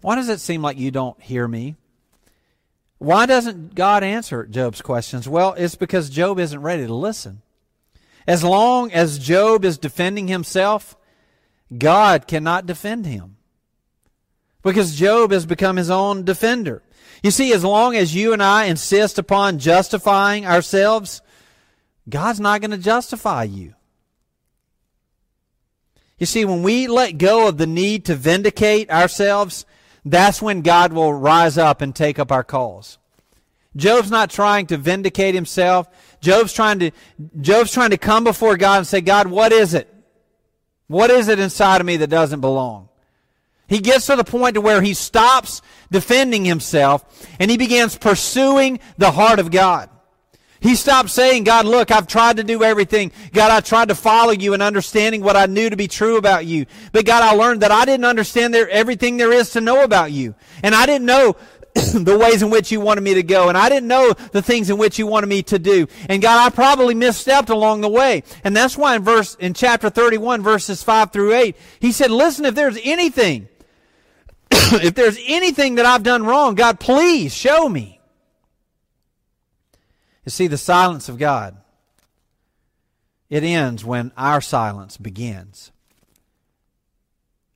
Why 0.00 0.16
does 0.16 0.28
it 0.28 0.40
seem 0.40 0.62
like 0.62 0.78
you 0.78 0.90
don't 0.90 1.20
hear 1.20 1.46
me? 1.46 1.76
Why 2.98 3.26
doesn't 3.26 3.74
God 3.74 4.04
answer 4.04 4.46
Job's 4.46 4.82
questions? 4.82 5.28
Well, 5.28 5.54
it's 5.54 5.74
because 5.74 6.10
Job 6.10 6.38
isn't 6.38 6.62
ready 6.62 6.86
to 6.86 6.94
listen. 6.94 7.42
As 8.26 8.44
long 8.44 8.92
as 8.92 9.18
Job 9.18 9.64
is 9.64 9.78
defending 9.78 10.28
himself, 10.28 10.96
God 11.76 12.28
cannot 12.28 12.66
defend 12.66 13.06
him. 13.06 13.36
Because 14.62 14.94
Job 14.94 15.32
has 15.32 15.46
become 15.46 15.76
his 15.76 15.90
own 15.90 16.24
defender. 16.24 16.82
You 17.22 17.32
see, 17.32 17.52
as 17.52 17.64
long 17.64 17.96
as 17.96 18.14
you 18.14 18.32
and 18.32 18.42
I 18.42 18.66
insist 18.66 19.18
upon 19.18 19.58
justifying 19.58 20.46
ourselves, 20.46 21.22
God's 22.08 22.40
not 22.40 22.60
going 22.60 22.72
to 22.72 22.78
justify 22.78 23.44
you. 23.44 23.74
You 26.18 26.26
see, 26.26 26.44
when 26.44 26.62
we 26.62 26.86
let 26.86 27.18
go 27.18 27.48
of 27.48 27.58
the 27.58 27.66
need 27.66 28.04
to 28.04 28.14
vindicate 28.14 28.90
ourselves, 28.90 29.66
that's 30.04 30.40
when 30.42 30.62
God 30.62 30.92
will 30.92 31.12
rise 31.12 31.58
up 31.58 31.80
and 31.80 31.94
take 31.94 32.18
up 32.18 32.30
our 32.30 32.44
cause. 32.44 32.98
Job's 33.74 34.10
not 34.10 34.30
trying 34.30 34.66
to 34.66 34.76
vindicate 34.76 35.34
himself. 35.34 35.88
Job's 36.20 36.52
trying 36.52 36.78
to, 36.80 36.90
Job's 37.40 37.72
trying 37.72 37.90
to 37.90 37.98
come 37.98 38.24
before 38.24 38.56
God 38.56 38.78
and 38.78 38.86
say, 38.86 39.00
God, 39.00 39.26
what 39.28 39.52
is 39.52 39.74
it? 39.74 39.92
What 40.88 41.10
is 41.10 41.28
it 41.28 41.38
inside 41.38 41.80
of 41.80 41.86
me 41.86 41.96
that 41.96 42.10
doesn't 42.10 42.40
belong? 42.40 42.88
He 43.66 43.78
gets 43.78 44.06
to 44.06 44.16
the 44.16 44.24
point 44.24 44.54
to 44.54 44.60
where 44.60 44.82
he 44.82 44.92
stops 44.92 45.62
defending 45.90 46.44
himself 46.44 47.26
and 47.40 47.50
he 47.50 47.56
begins 47.56 47.96
pursuing 47.96 48.80
the 48.98 49.10
heart 49.10 49.38
of 49.38 49.50
God. 49.50 49.88
He 50.62 50.76
stopped 50.76 51.10
saying, 51.10 51.42
God, 51.42 51.66
look, 51.66 51.90
I've 51.90 52.06
tried 52.06 52.36
to 52.36 52.44
do 52.44 52.62
everything. 52.62 53.10
God, 53.32 53.50
I 53.50 53.60
tried 53.60 53.88
to 53.88 53.96
follow 53.96 54.30
you 54.30 54.54
and 54.54 54.62
understanding 54.62 55.20
what 55.20 55.36
I 55.36 55.46
knew 55.46 55.68
to 55.68 55.76
be 55.76 55.88
true 55.88 56.16
about 56.16 56.46
you. 56.46 56.66
But 56.92 57.04
God, 57.04 57.24
I 57.24 57.34
learned 57.34 57.62
that 57.62 57.72
I 57.72 57.84
didn't 57.84 58.04
understand 58.04 58.54
there, 58.54 58.68
everything 58.68 59.16
there 59.16 59.32
is 59.32 59.50
to 59.50 59.60
know 59.60 59.82
about 59.82 60.12
you. 60.12 60.36
And 60.62 60.72
I 60.72 60.86
didn't 60.86 61.06
know 61.06 61.34
the 61.74 62.16
ways 62.16 62.42
in 62.42 62.50
which 62.50 62.70
you 62.70 62.80
wanted 62.80 63.00
me 63.00 63.14
to 63.14 63.24
go. 63.24 63.48
And 63.48 63.58
I 63.58 63.68
didn't 63.68 63.88
know 63.88 64.12
the 64.30 64.40
things 64.40 64.70
in 64.70 64.78
which 64.78 65.00
you 65.00 65.06
wanted 65.08 65.26
me 65.26 65.42
to 65.44 65.58
do. 65.58 65.88
And 66.08 66.22
God, 66.22 66.46
I 66.46 66.54
probably 66.54 66.94
misstepped 66.94 67.50
along 67.50 67.80
the 67.80 67.88
way. 67.88 68.22
And 68.44 68.56
that's 68.56 68.76
why 68.76 68.94
in 68.94 69.02
verse, 69.02 69.34
in 69.40 69.54
chapter 69.54 69.90
31, 69.90 70.42
verses 70.42 70.80
5 70.84 71.12
through 71.12 71.34
8, 71.34 71.56
he 71.80 71.90
said, 71.90 72.12
listen, 72.12 72.44
if 72.44 72.54
there's 72.54 72.78
anything, 72.84 73.48
if 74.50 74.94
there's 74.94 75.18
anything 75.26 75.74
that 75.74 75.86
I've 75.86 76.04
done 76.04 76.24
wrong, 76.24 76.54
God, 76.54 76.78
please 76.78 77.34
show 77.34 77.68
me. 77.68 77.91
You 80.24 80.30
see, 80.30 80.46
the 80.46 80.58
silence 80.58 81.08
of 81.08 81.18
God 81.18 81.56
it 83.32 83.44
ends 83.44 83.82
when 83.82 84.12
our 84.14 84.42
silence 84.42 84.98
begins. 84.98 85.72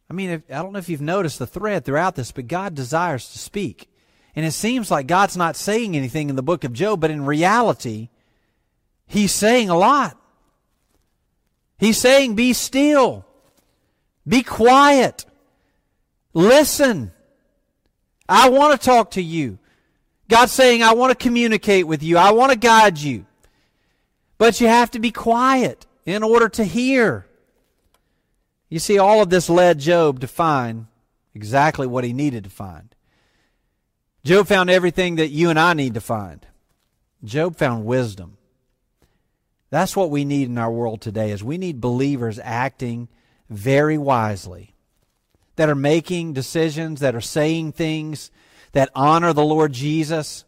I 0.09 0.15
mean, 0.15 0.31
if, 0.31 0.43
I 0.49 0.63
don't 0.63 0.73
know 0.73 0.79
if 0.79 0.89
you've 0.89 1.03
noticed 1.03 1.39
the 1.39 1.47
thread 1.47 1.85
throughout 1.85 2.15
this, 2.15 2.33
but 2.33 2.49
God 2.49 2.75
desires 2.75 3.29
to 3.33 3.39
speak. 3.39 3.91
And 4.35 4.47
it 4.47 4.53
seems 4.53 4.91
like 4.91 5.07
God's 5.07 5.37
not 5.37 5.55
saying 5.55 5.95
anything 5.95 6.31
in 6.31 6.37
the 6.37 6.43
book 6.43 6.65
of 6.65 6.73
Job, 6.73 7.03
but 7.03 7.11
in 7.11 7.27
reality, 7.27 8.09
He's 9.07 9.33
saying 9.33 9.69
a 9.69 9.77
lot. 9.77 10.19
He's 11.77 11.99
saying, 11.99 12.37
Be 12.37 12.55
still, 12.55 13.27
be 14.27 14.43
quiet, 14.43 15.27
listen. 16.33 17.13
I 18.27 18.49
want 18.49 18.81
to 18.81 18.83
talk 18.83 19.11
to 19.11 19.23
you. 19.23 19.59
God's 20.29 20.53
saying, 20.53 20.83
I 20.83 20.95
want 20.95 21.17
to 21.17 21.23
communicate 21.23 21.87
with 21.87 22.03
you, 22.03 22.19
I 22.19 22.33
want 22.33 22.53
to 22.53 22.59
guide 22.59 22.99
you. 22.99 23.27
But 24.39 24.61
you 24.61 24.67
have 24.67 24.91
to 24.93 24.99
be 24.99 25.11
quiet 25.11 25.87
in 26.05 26.23
order 26.23 26.49
to 26.51 26.65
hear. 26.65 27.27
You 28.69 28.79
see, 28.79 28.99
all 28.99 29.23
of 29.23 29.31
this 29.31 29.49
led 29.49 29.79
Job 29.79 30.21
to 30.21 30.27
find 30.27 30.87
exactly 31.35 31.87
what 31.87 32.05
he 32.05 32.13
needed 32.13 32.45
to 32.45 32.51
find. 32.51 32.95
Job 34.25 34.49
found 34.49 34.69
everything 34.71 35.17
that 35.17 35.29
you 35.29 35.51
and 35.51 35.59
I 35.59 35.73
need 35.73 35.95
to 35.95 36.01
find. 36.01 36.45
Job 37.23 37.57
found 37.57 37.85
wisdom. 37.85 38.37
That's 39.71 39.97
what 39.97 40.11
we 40.11 40.25
need 40.25 40.49
in 40.49 40.59
our 40.59 40.71
world 40.71 41.01
today 41.01 41.31
is 41.31 41.45
we 41.45 41.59
need 41.59 41.81
believers 41.81 42.41
acting 42.43 43.09
very 43.49 43.99
wisely 43.99 44.75
that 45.57 45.69
are 45.69 45.75
making 45.75 46.33
decisions, 46.33 47.01
that 47.01 47.15
are 47.15 47.21
saying 47.21 47.73
things 47.73 48.31
that 48.77 48.91
honor 48.95 49.33
the 49.33 49.43
Lord 49.43 49.73
Jesus 49.73 50.45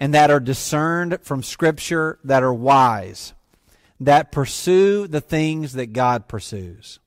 and 0.00 0.14
that 0.14 0.30
are 0.30 0.40
discerned 0.40 1.18
from 1.20 1.42
scripture 1.42 2.18
that 2.24 2.42
are 2.42 2.54
wise, 2.54 3.34
that 4.00 4.32
pursue 4.32 5.06
the 5.06 5.20
things 5.20 5.74
that 5.74 5.92
God 5.92 6.26
pursues. 6.26 7.00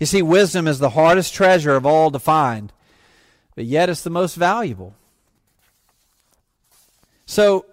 You 0.00 0.06
see, 0.06 0.20
wisdom 0.20 0.66
is 0.66 0.80
the 0.80 0.90
hardest 0.90 1.32
treasure 1.32 1.76
of 1.76 1.86
all 1.86 2.10
to 2.10 2.18
find, 2.18 2.72
but 3.54 3.66
yet 3.66 3.88
it's 3.88 4.02
the 4.02 4.10
most 4.10 4.34
valuable. 4.34 4.96
So, 7.24 7.64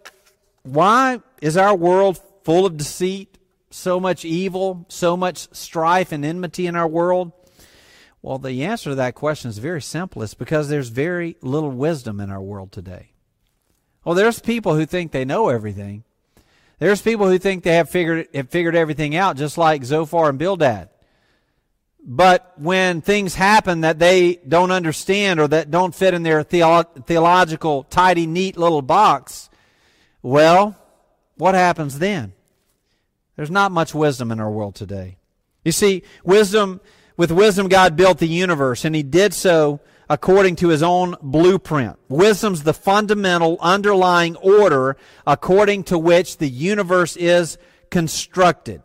why 0.62 1.24
is 1.41 1.58
our 1.58 1.76
world 1.76 2.22
full 2.44 2.68
of 2.68 2.78
deceit, 2.78 3.39
so 3.72 4.00
much 4.00 4.24
evil, 4.24 4.86
so 4.89 5.18
much 5.18 5.48
strife 5.56 6.12
and 6.12 6.24
enmity 6.24 6.68
in 6.68 6.76
our 6.76 6.88
world? 6.88 7.32
Well, 8.26 8.40
the 8.40 8.64
answer 8.64 8.90
to 8.90 8.96
that 8.96 9.14
question 9.14 9.52
is 9.52 9.60
very 9.60 9.84
simple. 9.84 10.24
It's 10.24 10.34
because 10.34 10.68
there's 10.68 10.90
very 10.90 11.38
little 11.44 11.70
wisdom 11.70 12.20
in 12.20 12.32
our 12.32 12.42
world 12.42 12.72
today. 12.72 13.12
Well, 14.04 14.16
there's 14.16 14.40
people 14.40 14.74
who 14.74 14.88
think 14.88 15.12
they 15.12 15.26
know 15.26 15.50
everything. 15.50 16.06
There's 16.80 17.04
people 17.04 17.28
who 17.30 17.38
think 17.38 17.64
they 17.64 17.76
have 17.76 17.88
figured 17.88 18.28
have 18.34 18.50
figured 18.50 18.76
everything 18.76 19.16
out, 19.16 19.38
just 19.38 19.60
like 19.60 19.84
Zophar 19.84 20.28
and 20.28 20.40
Bildad. 20.40 20.90
But 22.04 22.52
when 22.58 23.02
things 23.02 23.36
happen 23.36 23.82
that 23.82 24.00
they 24.00 24.38
don't 24.38 24.72
understand 24.72 25.40
or 25.40 25.48
that 25.50 25.70
don't 25.70 25.94
fit 25.94 26.16
in 26.16 26.24
their 26.24 26.44
theolo- 26.44 27.06
theological, 27.06 27.84
tidy, 27.84 28.26
neat 28.26 28.58
little 28.58 28.82
box, 28.82 29.52
well, 30.24 30.76
what 31.38 31.54
happens 31.54 32.00
then? 32.00 32.34
There's 33.36 33.52
not 33.52 33.72
much 33.72 33.94
wisdom 33.94 34.32
in 34.32 34.40
our 34.40 34.50
world 34.50 34.74
today. 34.74 35.18
You 35.64 35.72
see, 35.72 36.02
wisdom, 36.24 36.82
with 37.17 37.32
wisdom, 37.32 37.67
God 37.67 37.95
built 37.95 38.19
the 38.19 38.28
universe, 38.28 38.86
and 38.86 38.95
He 38.95 39.04
did 39.04 39.34
so 39.34 39.80
according 40.10 40.56
to 40.58 40.69
His 40.69 40.84
own 40.84 41.15
blueprint. 41.21 41.97
Wisdom's 42.10 42.63
the 42.63 42.73
fundamental 42.73 43.58
underlying 43.60 44.36
order 44.38 44.97
according 45.25 45.84
to 45.86 45.97
which 45.97 46.38
the 46.38 46.49
universe 46.49 47.15
is 47.15 47.58
constructed. 47.89 48.82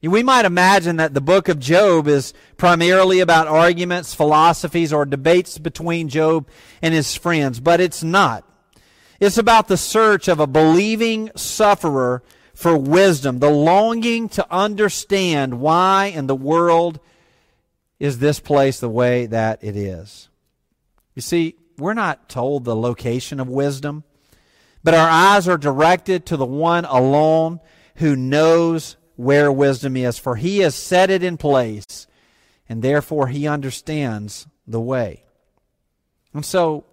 We 0.00 0.22
might 0.22 0.44
imagine 0.44 0.96
that 0.96 1.12
the 1.12 1.20
book 1.20 1.48
of 1.48 1.58
Job 1.58 2.06
is 2.06 2.32
primarily 2.56 3.18
about 3.18 3.48
arguments, 3.48 4.14
philosophies, 4.14 4.92
or 4.92 5.04
debates 5.04 5.58
between 5.58 6.08
Job 6.08 6.48
and 6.80 6.94
his 6.94 7.16
friends, 7.16 7.58
but 7.58 7.80
it's 7.80 8.04
not. 8.04 8.44
It's 9.18 9.38
about 9.38 9.66
the 9.66 9.76
search 9.76 10.28
of 10.28 10.38
a 10.38 10.46
believing 10.46 11.32
sufferer 11.34 12.22
for 12.54 12.76
wisdom, 12.76 13.40
the 13.40 13.50
longing 13.50 14.28
to 14.30 14.46
understand 14.52 15.60
why 15.60 16.06
in 16.06 16.28
the 16.28 16.36
world 16.36 17.00
is 17.98 18.18
this 18.18 18.40
place 18.40 18.80
the 18.80 18.88
way 18.88 19.26
that 19.26 19.62
it 19.62 19.76
is. 19.76 20.28
You 21.14 21.22
see, 21.22 21.56
we're 21.76 21.94
not 21.94 22.28
told 22.28 22.64
the 22.64 22.76
location 22.76 23.40
of 23.40 23.48
wisdom, 23.48 24.04
but 24.84 24.94
our 24.94 25.08
eyes 25.08 25.48
are 25.48 25.58
directed 25.58 26.26
to 26.26 26.36
the 26.36 26.46
one 26.46 26.84
alone 26.84 27.60
who 27.96 28.14
knows 28.14 28.96
where 29.16 29.50
wisdom 29.50 29.96
is, 29.96 30.18
for 30.18 30.36
he 30.36 30.58
has 30.58 30.74
set 30.74 31.10
it 31.10 31.24
in 31.24 31.36
place, 31.36 32.06
and 32.68 32.82
therefore 32.82 33.28
he 33.28 33.48
understands 33.48 34.46
the 34.66 34.80
way. 34.80 35.24
And 36.32 36.44
so, 36.44 36.84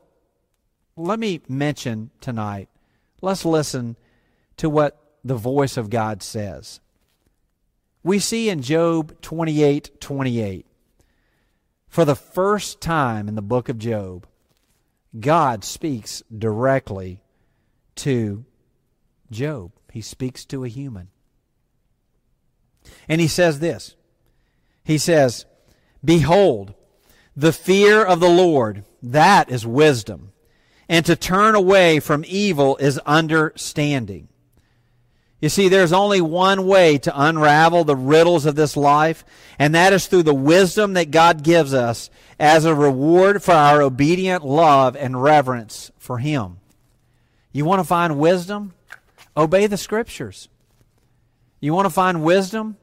let 0.98 1.20
me 1.20 1.42
mention 1.48 2.10
tonight, 2.22 2.70
let's 3.22 3.46
listen 3.46 3.96
to 4.58 4.70
what 4.70 5.00
the 5.24 5.36
voice 5.36 5.78
of 5.78 5.90
God 5.90 6.24
says. 6.24 6.80
We 8.04 8.20
see 8.20 8.50
in 8.50 8.62
Job 8.62 9.20
28 9.22 10.00
28, 10.00 10.66
for 11.96 12.04
the 12.04 12.14
first 12.14 12.82
time 12.82 13.30
in 13.30 13.36
the 13.36 13.42
book 13.42 13.70
of 13.70 13.80
Job, 13.80 14.28
God 15.18 15.64
speaks 15.64 16.22
directly 16.38 17.22
to 17.96 18.44
Job. 19.32 19.72
He 19.94 20.02
speaks 20.02 20.44
to 20.48 20.66
a 20.66 20.68
human. 20.68 21.08
And 23.08 23.22
he 23.22 23.30
says 23.30 23.62
this 23.62 23.96
He 24.84 24.98
says, 24.98 25.46
Behold, 26.04 26.74
the 27.34 27.54
fear 27.54 28.04
of 28.04 28.20
the 28.20 28.28
Lord, 28.28 28.84
that 29.02 29.50
is 29.50 29.66
wisdom, 29.66 30.34
and 30.90 31.06
to 31.06 31.16
turn 31.16 31.56
away 31.56 32.02
from 32.02 32.26
evil 32.28 32.76
is 32.76 32.98
understanding. 33.06 34.28
You 35.42 35.50
see, 35.50 35.68
there's 35.68 35.94
only 35.94 36.22
one 36.22 36.66
way 36.66 36.98
to 37.00 37.22
unravel 37.22 37.84
the 37.84 37.96
riddles 37.96 38.46
of 38.46 38.56
this 38.56 38.78
life, 38.78 39.26
and 39.60 39.76
that 39.76 39.94
is 39.94 40.08
through 40.08 40.24
the 40.24 40.34
wisdom 40.34 40.94
that 40.94 41.12
God 41.12 41.44
gives 41.44 41.74
us 41.74 42.10
as 42.40 42.66
a 42.66 42.74
reward 42.74 43.44
for 43.44 43.52
our 43.52 43.82
obedient 43.82 44.46
love 44.46 44.96
and 44.96 45.22
reverence 45.22 45.92
for 45.98 46.20
Him. 46.20 46.58
You 47.52 47.66
want 47.66 47.80
to 47.80 47.88
find 47.88 48.18
wisdom? 48.18 48.74
Obey 49.36 49.68
the 49.68 49.78
Scriptures. 49.78 50.48
You 51.60 51.74
want 51.74 51.86
to 51.86 51.94
find 51.94 52.24
wisdom? 52.24 52.78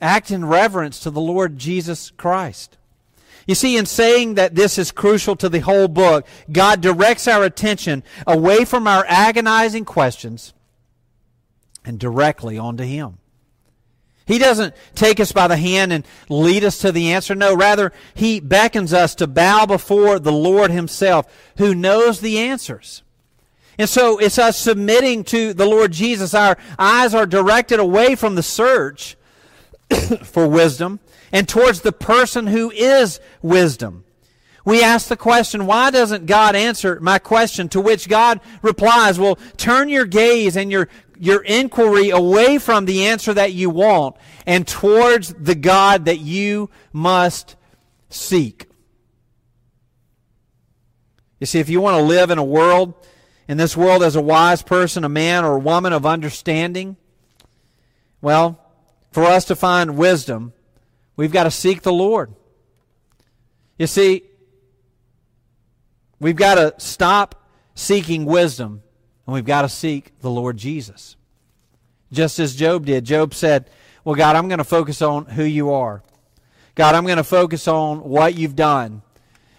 Act 0.00 0.30
in 0.30 0.44
reverence 0.44 1.00
to 1.00 1.10
the 1.10 1.20
Lord 1.20 1.58
Jesus 1.58 2.10
Christ. 2.10 2.78
You 3.46 3.56
see, 3.56 3.76
in 3.76 3.86
saying 3.86 4.34
that 4.34 4.54
this 4.54 4.78
is 4.78 4.92
crucial 4.92 5.34
to 5.36 5.48
the 5.48 5.60
whole 5.60 5.88
book, 5.88 6.26
God 6.50 6.80
directs 6.80 7.26
our 7.26 7.42
attention 7.42 8.04
away 8.24 8.64
from 8.64 8.86
our 8.86 9.04
agonizing 9.08 9.84
questions 9.84 10.54
and 11.84 11.98
directly 11.98 12.58
onto 12.58 12.84
Him. 12.84 13.18
He 14.24 14.38
doesn't 14.38 14.74
take 14.94 15.18
us 15.18 15.32
by 15.32 15.48
the 15.48 15.56
hand 15.56 15.92
and 15.92 16.06
lead 16.28 16.64
us 16.64 16.78
to 16.78 16.92
the 16.92 17.12
answer. 17.12 17.34
No, 17.34 17.54
rather, 17.56 17.92
He 18.14 18.40
beckons 18.40 18.92
us 18.92 19.14
to 19.16 19.26
bow 19.26 19.66
before 19.66 20.18
the 20.18 20.32
Lord 20.32 20.70
Himself, 20.70 21.26
who 21.58 21.74
knows 21.74 22.20
the 22.20 22.38
answers. 22.38 23.02
And 23.78 23.88
so 23.88 24.18
it's 24.18 24.38
us 24.38 24.58
submitting 24.58 25.24
to 25.24 25.54
the 25.54 25.66
Lord 25.66 25.92
Jesus. 25.92 26.34
Our 26.34 26.56
eyes 26.78 27.14
are 27.14 27.26
directed 27.26 27.80
away 27.80 28.14
from 28.14 28.34
the 28.34 28.42
search 28.42 29.16
for 30.22 30.46
wisdom 30.46 31.00
and 31.32 31.48
towards 31.48 31.80
the 31.80 31.92
person 31.92 32.46
who 32.46 32.70
is 32.70 33.18
wisdom. 33.40 34.04
We 34.64 34.82
ask 34.82 35.08
the 35.08 35.16
question, 35.16 35.66
why 35.66 35.90
doesn't 35.90 36.26
God 36.26 36.54
answer 36.54 37.00
my 37.00 37.18
question? 37.18 37.68
To 37.70 37.80
which 37.80 38.08
God 38.08 38.40
replies, 38.60 39.18
well, 39.18 39.36
turn 39.56 39.88
your 39.88 40.04
gaze 40.04 40.56
and 40.56 40.70
your, 40.70 40.88
your 41.22 41.40
inquiry 41.44 42.10
away 42.10 42.58
from 42.58 42.84
the 42.84 43.06
answer 43.06 43.32
that 43.32 43.52
you 43.52 43.70
want 43.70 44.16
and 44.44 44.66
towards 44.66 45.32
the 45.34 45.54
God 45.54 46.06
that 46.06 46.18
you 46.18 46.68
must 46.92 47.54
seek. 48.10 48.66
You 51.38 51.46
see, 51.46 51.60
if 51.60 51.68
you 51.68 51.80
want 51.80 51.96
to 51.96 52.02
live 52.02 52.32
in 52.32 52.38
a 52.38 52.44
world 52.44 52.94
in 53.46 53.56
this 53.56 53.76
world 53.76 54.02
as 54.02 54.16
a 54.16 54.20
wise 54.20 54.62
person, 54.62 55.04
a 55.04 55.08
man 55.08 55.44
or 55.44 55.54
a 55.54 55.60
woman 55.60 55.92
of 55.92 56.04
understanding? 56.04 56.96
Well, 58.20 58.60
for 59.12 59.22
us 59.22 59.44
to 59.44 59.54
find 59.54 59.96
wisdom, 59.96 60.52
we've 61.14 61.30
got 61.30 61.44
to 61.44 61.52
seek 61.52 61.82
the 61.82 61.92
Lord. 61.92 62.34
You 63.78 63.86
see, 63.86 64.24
we've 66.18 66.34
got 66.34 66.56
to 66.56 66.74
stop 66.78 67.48
seeking 67.76 68.24
wisdom 68.24 68.82
and 69.26 69.34
we've 69.34 69.44
got 69.44 69.62
to 69.62 69.68
seek 69.68 70.18
the 70.20 70.30
Lord 70.30 70.56
Jesus. 70.56 71.16
Just 72.10 72.38
as 72.38 72.54
Job 72.54 72.86
did. 72.86 73.04
Job 73.04 73.34
said, 73.34 73.70
Well, 74.04 74.14
God, 74.14 74.36
I'm 74.36 74.48
going 74.48 74.58
to 74.58 74.64
focus 74.64 75.00
on 75.00 75.26
who 75.26 75.44
you 75.44 75.72
are. 75.72 76.02
God, 76.74 76.94
I'm 76.94 77.04
going 77.04 77.18
to 77.18 77.24
focus 77.24 77.68
on 77.68 77.98
what 77.98 78.34
you've 78.34 78.56
done. 78.56 79.02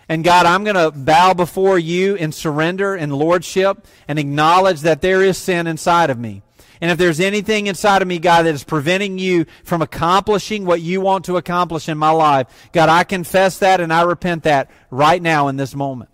And 0.09 0.24
God, 0.24 0.45
I'm 0.45 0.64
going 0.64 0.76
to 0.76 0.91
bow 0.91 1.34
before 1.34 1.80
you 1.80 2.16
in 2.16 2.32
surrender 2.32 2.93
and 2.95 3.14
lordship 3.14 3.88
and 4.07 4.20
acknowledge 4.20 4.82
that 4.82 5.01
there 5.01 5.22
is 5.22 5.38
sin 5.38 5.66
inside 5.66 6.09
of 6.09 6.20
me. 6.20 6.41
And 6.82 6.91
if 6.91 6.97
there's 6.97 7.22
anything 7.22 7.68
inside 7.68 8.01
of 8.01 8.07
me, 8.09 8.20
God, 8.20 8.43
that 8.43 8.53
is 8.53 8.66
preventing 8.66 9.18
you 9.18 9.45
from 9.64 9.82
accomplishing 9.82 10.66
what 10.66 10.82
you 10.82 10.99
want 10.99 11.24
to 11.26 11.38
accomplish 11.38 11.88
in 11.88 11.97
my 11.97 12.09
life, 12.09 12.47
God, 12.74 12.89
I 12.89 13.05
confess 13.05 13.59
that 13.59 13.80
and 13.80 13.93
I 13.93 14.01
repent 14.01 14.43
that 14.43 14.70
right 14.91 15.22
now 15.22 15.47
in 15.47 15.55
this 15.55 15.76
moment. 15.76 16.09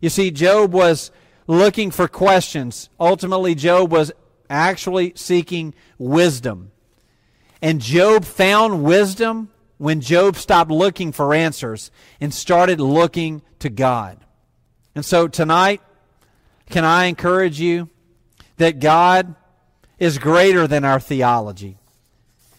You 0.00 0.08
see, 0.08 0.30
Job 0.30 0.72
was 0.72 1.10
looking 1.46 1.90
for 1.90 2.08
questions. 2.08 2.88
Ultimately, 2.98 3.54
Job 3.54 3.90
was 3.90 4.12
actually 4.48 5.12
seeking 5.16 5.74
wisdom. 5.98 6.70
And 7.60 7.80
Job 7.80 8.24
found 8.24 8.82
wisdom 8.82 9.50
when 9.78 10.00
Job 10.00 10.36
stopped 10.36 10.70
looking 10.70 11.12
for 11.12 11.34
answers 11.34 11.90
and 12.20 12.32
started 12.32 12.80
looking 12.80 13.42
to 13.60 13.70
God. 13.70 14.18
And 14.94 15.04
so 15.04 15.28
tonight, 15.28 15.80
can 16.70 16.84
I 16.84 17.06
encourage 17.06 17.60
you 17.60 17.88
that 18.58 18.78
God 18.78 19.34
is 19.98 20.18
greater 20.18 20.66
than 20.66 20.84
our 20.84 21.00
theology? 21.00 21.78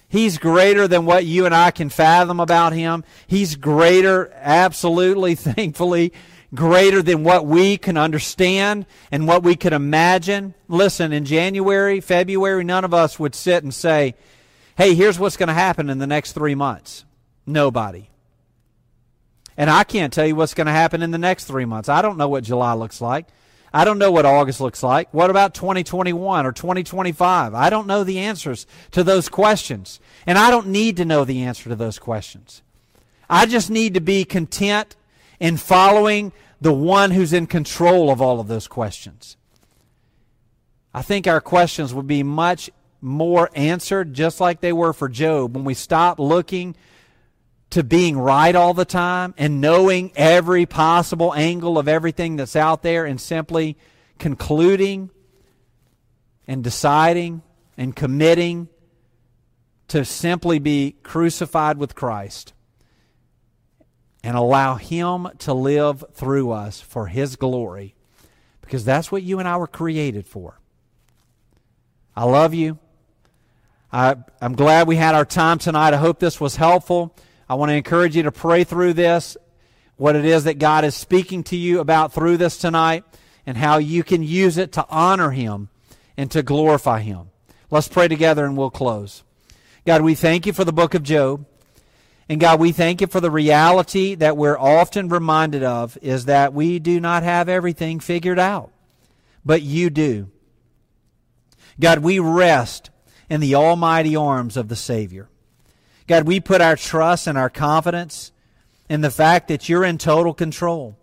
He's 0.10 0.38
greater 0.38 0.88
than 0.88 1.06
what 1.06 1.26
you 1.26 1.46
and 1.46 1.56
I 1.56 1.72
can 1.72 1.90
fathom 1.90 2.40
about 2.40 2.72
Him. 2.72 3.04
He's 3.26 3.56
greater, 3.56 4.32
absolutely, 4.36 5.34
thankfully, 5.36 6.14
greater 6.54 7.02
than 7.02 7.24
what 7.24 7.46
we 7.46 7.78
can 7.78 7.98
understand 7.98 8.86
and 9.12 9.28
what 9.28 9.44
we 9.44 9.56
could 9.56 9.74
imagine. 9.74 10.54
Listen, 10.68 11.12
in 11.12 11.26
January, 11.26 12.00
February, 12.00 12.64
none 12.64 12.86
of 12.86 12.94
us 12.94 13.20
would 13.20 13.36
sit 13.36 13.64
and 13.64 13.74
say, 13.74 14.16
hey, 14.78 14.96
here's 14.96 15.20
what's 15.20 15.38
going 15.38 15.48
to 15.48 15.54
happen 15.54 15.90
in 15.90 16.00
the 16.00 16.08
next 16.08 16.34
three 16.34 16.56
months. 16.56 17.06
Nobody. 17.46 18.10
And 19.58 19.70
I 19.70 19.84
can't 19.84 20.14
tell 20.14 20.26
you 20.26 20.36
what's 20.36 20.54
going 20.54 20.68
to 20.68 20.74
happen 20.74 21.02
in 21.02 21.12
the 21.12 21.18
next 21.18 21.46
three 21.46 21.66
months. 21.66 21.90
I 21.90 22.02
don't 22.02 22.18
know 22.18 22.30
what 22.30 22.44
July 22.44 22.74
looks 22.74 23.02
like. 23.02 23.28
I 23.76 23.86
don't 23.86 23.98
know 23.98 24.12
what 24.12 24.26
August 24.26 24.62
looks 24.62 24.84
like. 24.84 25.12
What 25.14 25.32
about 25.32 25.56
2021 25.56 26.46
or 26.46 26.52
2025? 26.52 27.56
I 27.56 27.70
don't 27.72 27.88
know 27.88 28.04
the 28.04 28.20
answers 28.20 28.68
to 28.92 29.04
those 29.04 29.30
questions. 29.30 30.00
And 30.28 30.38
I 30.38 30.52
don't 30.52 30.68
need 30.68 30.98
to 30.98 31.06
know 31.06 31.26
the 31.26 31.42
answer 31.44 31.70
to 31.70 31.76
those 31.76 31.98
questions. 31.98 32.62
I 33.30 33.48
just 33.48 33.72
need 33.72 33.96
to 33.96 34.02
be 34.02 34.26
content 34.26 34.96
in 35.40 35.58
following 35.58 36.32
the 36.62 36.74
one 36.74 37.12
who's 37.12 37.34
in 37.34 37.46
control 37.46 38.10
of 38.10 38.22
all 38.22 38.40
of 38.40 38.48
those 38.48 38.68
questions. 38.68 39.38
I 40.94 41.02
think 41.02 41.28
our 41.28 41.42
questions 41.42 41.94
would 41.94 42.08
be 42.08 42.24
much 42.24 42.70
more 43.02 43.50
answered 43.54 44.14
just 44.14 44.40
like 44.40 44.62
they 44.62 44.72
were 44.72 44.94
for 44.94 45.10
Job 45.10 45.56
when 45.56 45.66
we 45.66 45.74
stop 45.74 46.20
looking 46.20 46.76
to 47.72 47.84
being 47.84 48.18
right 48.18 48.56
all 48.56 48.74
the 48.74 48.86
time 48.86 49.34
and 49.38 49.60
knowing 49.60 50.12
every 50.16 50.66
possible 50.66 51.34
angle 51.34 51.78
of 51.78 51.88
everything 51.88 52.36
that's 52.36 52.56
out 52.56 52.84
there 52.84 53.04
and 53.04 53.20
simply 53.20 53.76
concluding 54.20 55.10
and 56.48 56.64
deciding 56.64 57.42
and 57.76 57.96
committing 57.96 58.70
to 59.88 60.06
simply 60.06 60.60
be 60.60 60.96
crucified 61.04 61.78
with 61.78 61.96
Christ 61.96 62.53
and 64.24 64.38
allow 64.38 64.76
Him 64.76 65.28
to 65.40 65.54
live 65.54 66.04
through 66.14 66.52
us 66.52 66.80
for 66.80 67.08
His 67.08 67.36
glory 67.36 67.96
because 68.62 68.86
that's 68.86 69.12
what 69.12 69.24
you 69.24 69.40
and 69.40 69.48
I 69.48 69.58
were 69.58 69.68
created 69.68 70.26
for. 70.26 70.60
I 72.16 72.24
love 72.24 72.54
you. 72.54 72.80
I, 73.92 74.16
am 74.42 74.54
glad 74.54 74.88
we 74.88 74.96
had 74.96 75.14
our 75.14 75.26
time 75.26 75.60
tonight. 75.60 75.94
I 75.94 75.98
hope 75.98 76.20
this 76.20 76.42
was 76.42 76.56
helpful. 76.56 77.16
I 77.48 77.56
want 77.56 77.70
to 77.70 77.76
encourage 77.76 78.16
you 78.16 78.24
to 78.24 78.32
pray 78.32 78.64
through 78.64 78.94
this, 78.94 79.38
what 79.98 80.16
it 80.16 80.26
is 80.26 80.46
that 80.46 80.58
God 80.58 80.86
is 80.86 80.96
speaking 80.96 81.44
to 81.46 81.56
you 81.56 81.80
about 81.80 82.14
through 82.14 82.38
this 82.38 82.58
tonight, 82.58 83.04
and 83.46 83.58
how 83.58 83.78
you 83.78 84.04
can 84.04 84.24
use 84.24 84.58
it 84.58 84.72
to 84.72 84.86
honor 84.90 85.32
Him 85.32 85.70
and 86.18 86.32
to 86.32 86.42
glorify 86.42 87.02
Him. 87.02 87.30
Let's 87.70 87.88
pray 87.88 88.08
together 88.08 88.46
and 88.46 88.58
we'll 88.58 88.72
close. 88.72 89.24
God, 89.86 90.02
we 90.02 90.16
thank 90.16 90.46
you 90.46 90.54
for 90.54 90.64
the 90.64 90.74
book 90.74 90.94
of 90.94 91.04
Job. 91.04 91.46
And 92.30 92.40
God, 92.40 92.60
we 92.60 92.72
thank 92.72 93.02
you 93.02 93.08
for 93.08 93.20
the 93.20 93.32
reality 93.32 94.16
that 94.16 94.38
we're 94.38 94.58
often 94.58 95.10
reminded 95.10 95.64
of 95.64 95.98
is 96.02 96.26
that 96.26 96.54
we 96.54 96.80
do 96.80 97.00
not 97.00 97.24
have 97.24 97.50
everything 97.50 98.00
figured 98.00 98.40
out, 98.40 98.72
but 99.44 99.62
you 99.62 99.90
do. 99.90 100.30
God, 101.80 102.00
we 102.00 102.20
rest 102.20 102.90
in 103.30 103.42
the 103.42 103.56
almighty 103.56 104.16
arms 104.16 104.56
of 104.56 104.70
the 104.70 104.76
Savior. 104.76 105.28
God, 106.08 106.26
we 106.26 106.40
put 106.40 106.62
our 106.62 106.76
trust 106.76 107.28
and 107.28 107.38
our 107.38 107.50
confidence 107.50 108.32
in 108.90 109.02
the 109.02 109.12
fact 109.12 109.48
that 109.48 109.68
you're 109.68 109.86
in 109.86 109.98
total 109.98 110.34
control. 110.34 110.98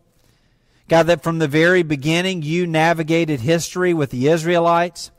God, 0.89 1.05
that 1.05 1.23
from 1.23 1.39
the 1.39 1.49
very 1.49 1.83
beginning 1.83 2.43
you 2.43 2.67
navigated 2.67 3.41
history 3.41 3.95
with 3.95 4.11
the 4.11 4.29
Israelites. 4.29 5.11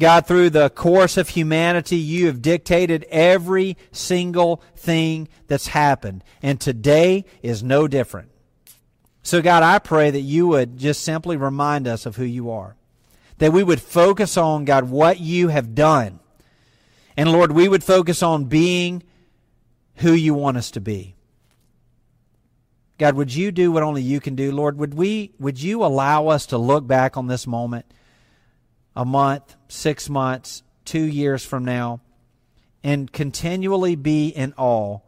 God, 0.00 0.26
through 0.26 0.50
the 0.50 0.70
course 0.70 1.16
of 1.16 1.28
humanity, 1.28 1.96
you 1.96 2.26
have 2.26 2.42
dictated 2.42 3.06
every 3.10 3.76
single 3.92 4.62
thing 4.74 5.28
that's 5.46 5.68
happened. 5.68 6.24
And 6.42 6.60
today 6.60 7.24
is 7.42 7.62
no 7.62 7.86
different. 7.86 8.30
So, 9.22 9.40
God, 9.42 9.62
I 9.62 9.78
pray 9.78 10.10
that 10.10 10.20
you 10.20 10.48
would 10.48 10.78
just 10.78 11.04
simply 11.04 11.36
remind 11.36 11.86
us 11.86 12.06
of 12.06 12.16
who 12.16 12.24
you 12.24 12.50
are. 12.50 12.74
That 13.38 13.52
we 13.52 13.62
would 13.62 13.80
focus 13.80 14.36
on, 14.36 14.64
God, 14.64 14.90
what 14.90 15.20
you 15.20 15.48
have 15.48 15.74
done 15.74 16.20
and 17.20 17.32
Lord, 17.32 17.52
we 17.52 17.68
would 17.68 17.84
focus 17.84 18.22
on 18.22 18.46
being 18.46 19.02
who 19.96 20.12
you 20.12 20.32
want 20.32 20.56
us 20.56 20.70
to 20.70 20.80
be. 20.80 21.16
God, 22.96 23.14
would 23.14 23.34
you 23.34 23.52
do 23.52 23.70
what 23.70 23.82
only 23.82 24.00
you 24.00 24.20
can 24.20 24.34
do? 24.34 24.52
Lord, 24.52 24.78
would 24.78 24.94
we 24.94 25.32
would 25.38 25.62
you 25.62 25.84
allow 25.84 26.28
us 26.28 26.46
to 26.46 26.56
look 26.56 26.86
back 26.86 27.18
on 27.18 27.26
this 27.26 27.46
moment 27.46 27.84
a 28.94 29.04
month, 29.04 29.56
6 29.68 30.08
months, 30.10 30.62
2 30.84 31.00
years 31.00 31.44
from 31.44 31.64
now 31.64 32.00
and 32.82 33.12
continually 33.12 33.94
be 33.94 34.28
in 34.28 34.54
awe 34.56 34.98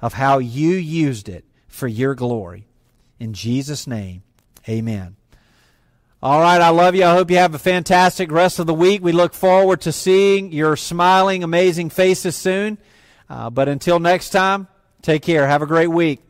of 0.00 0.14
how 0.14 0.38
you 0.38 0.70
used 0.70 1.28
it 1.28 1.44
for 1.66 1.88
your 1.88 2.14
glory. 2.14 2.66
In 3.18 3.32
Jesus 3.32 3.86
name. 3.86 4.22
Amen. 4.68 5.16
All 6.22 6.40
right, 6.40 6.60
I 6.60 6.70
love 6.70 6.94
you. 6.94 7.04
I 7.04 7.12
hope 7.14 7.30
you 7.30 7.36
have 7.36 7.54
a 7.54 7.58
fantastic 7.58 8.30
rest 8.30 8.58
of 8.58 8.66
the 8.66 8.74
week. 8.74 9.02
We 9.02 9.12
look 9.12 9.34
forward 9.34 9.82
to 9.82 9.92
seeing 9.92 10.52
your 10.52 10.76
smiling, 10.76 11.44
amazing 11.44 11.90
faces 11.90 12.34
soon. 12.34 12.78
Uh, 13.28 13.50
but 13.50 13.68
until 13.68 13.98
next 13.98 14.30
time, 14.30 14.68
take 15.02 15.22
care. 15.22 15.46
Have 15.46 15.62
a 15.62 15.66
great 15.66 15.88
week. 15.88 16.20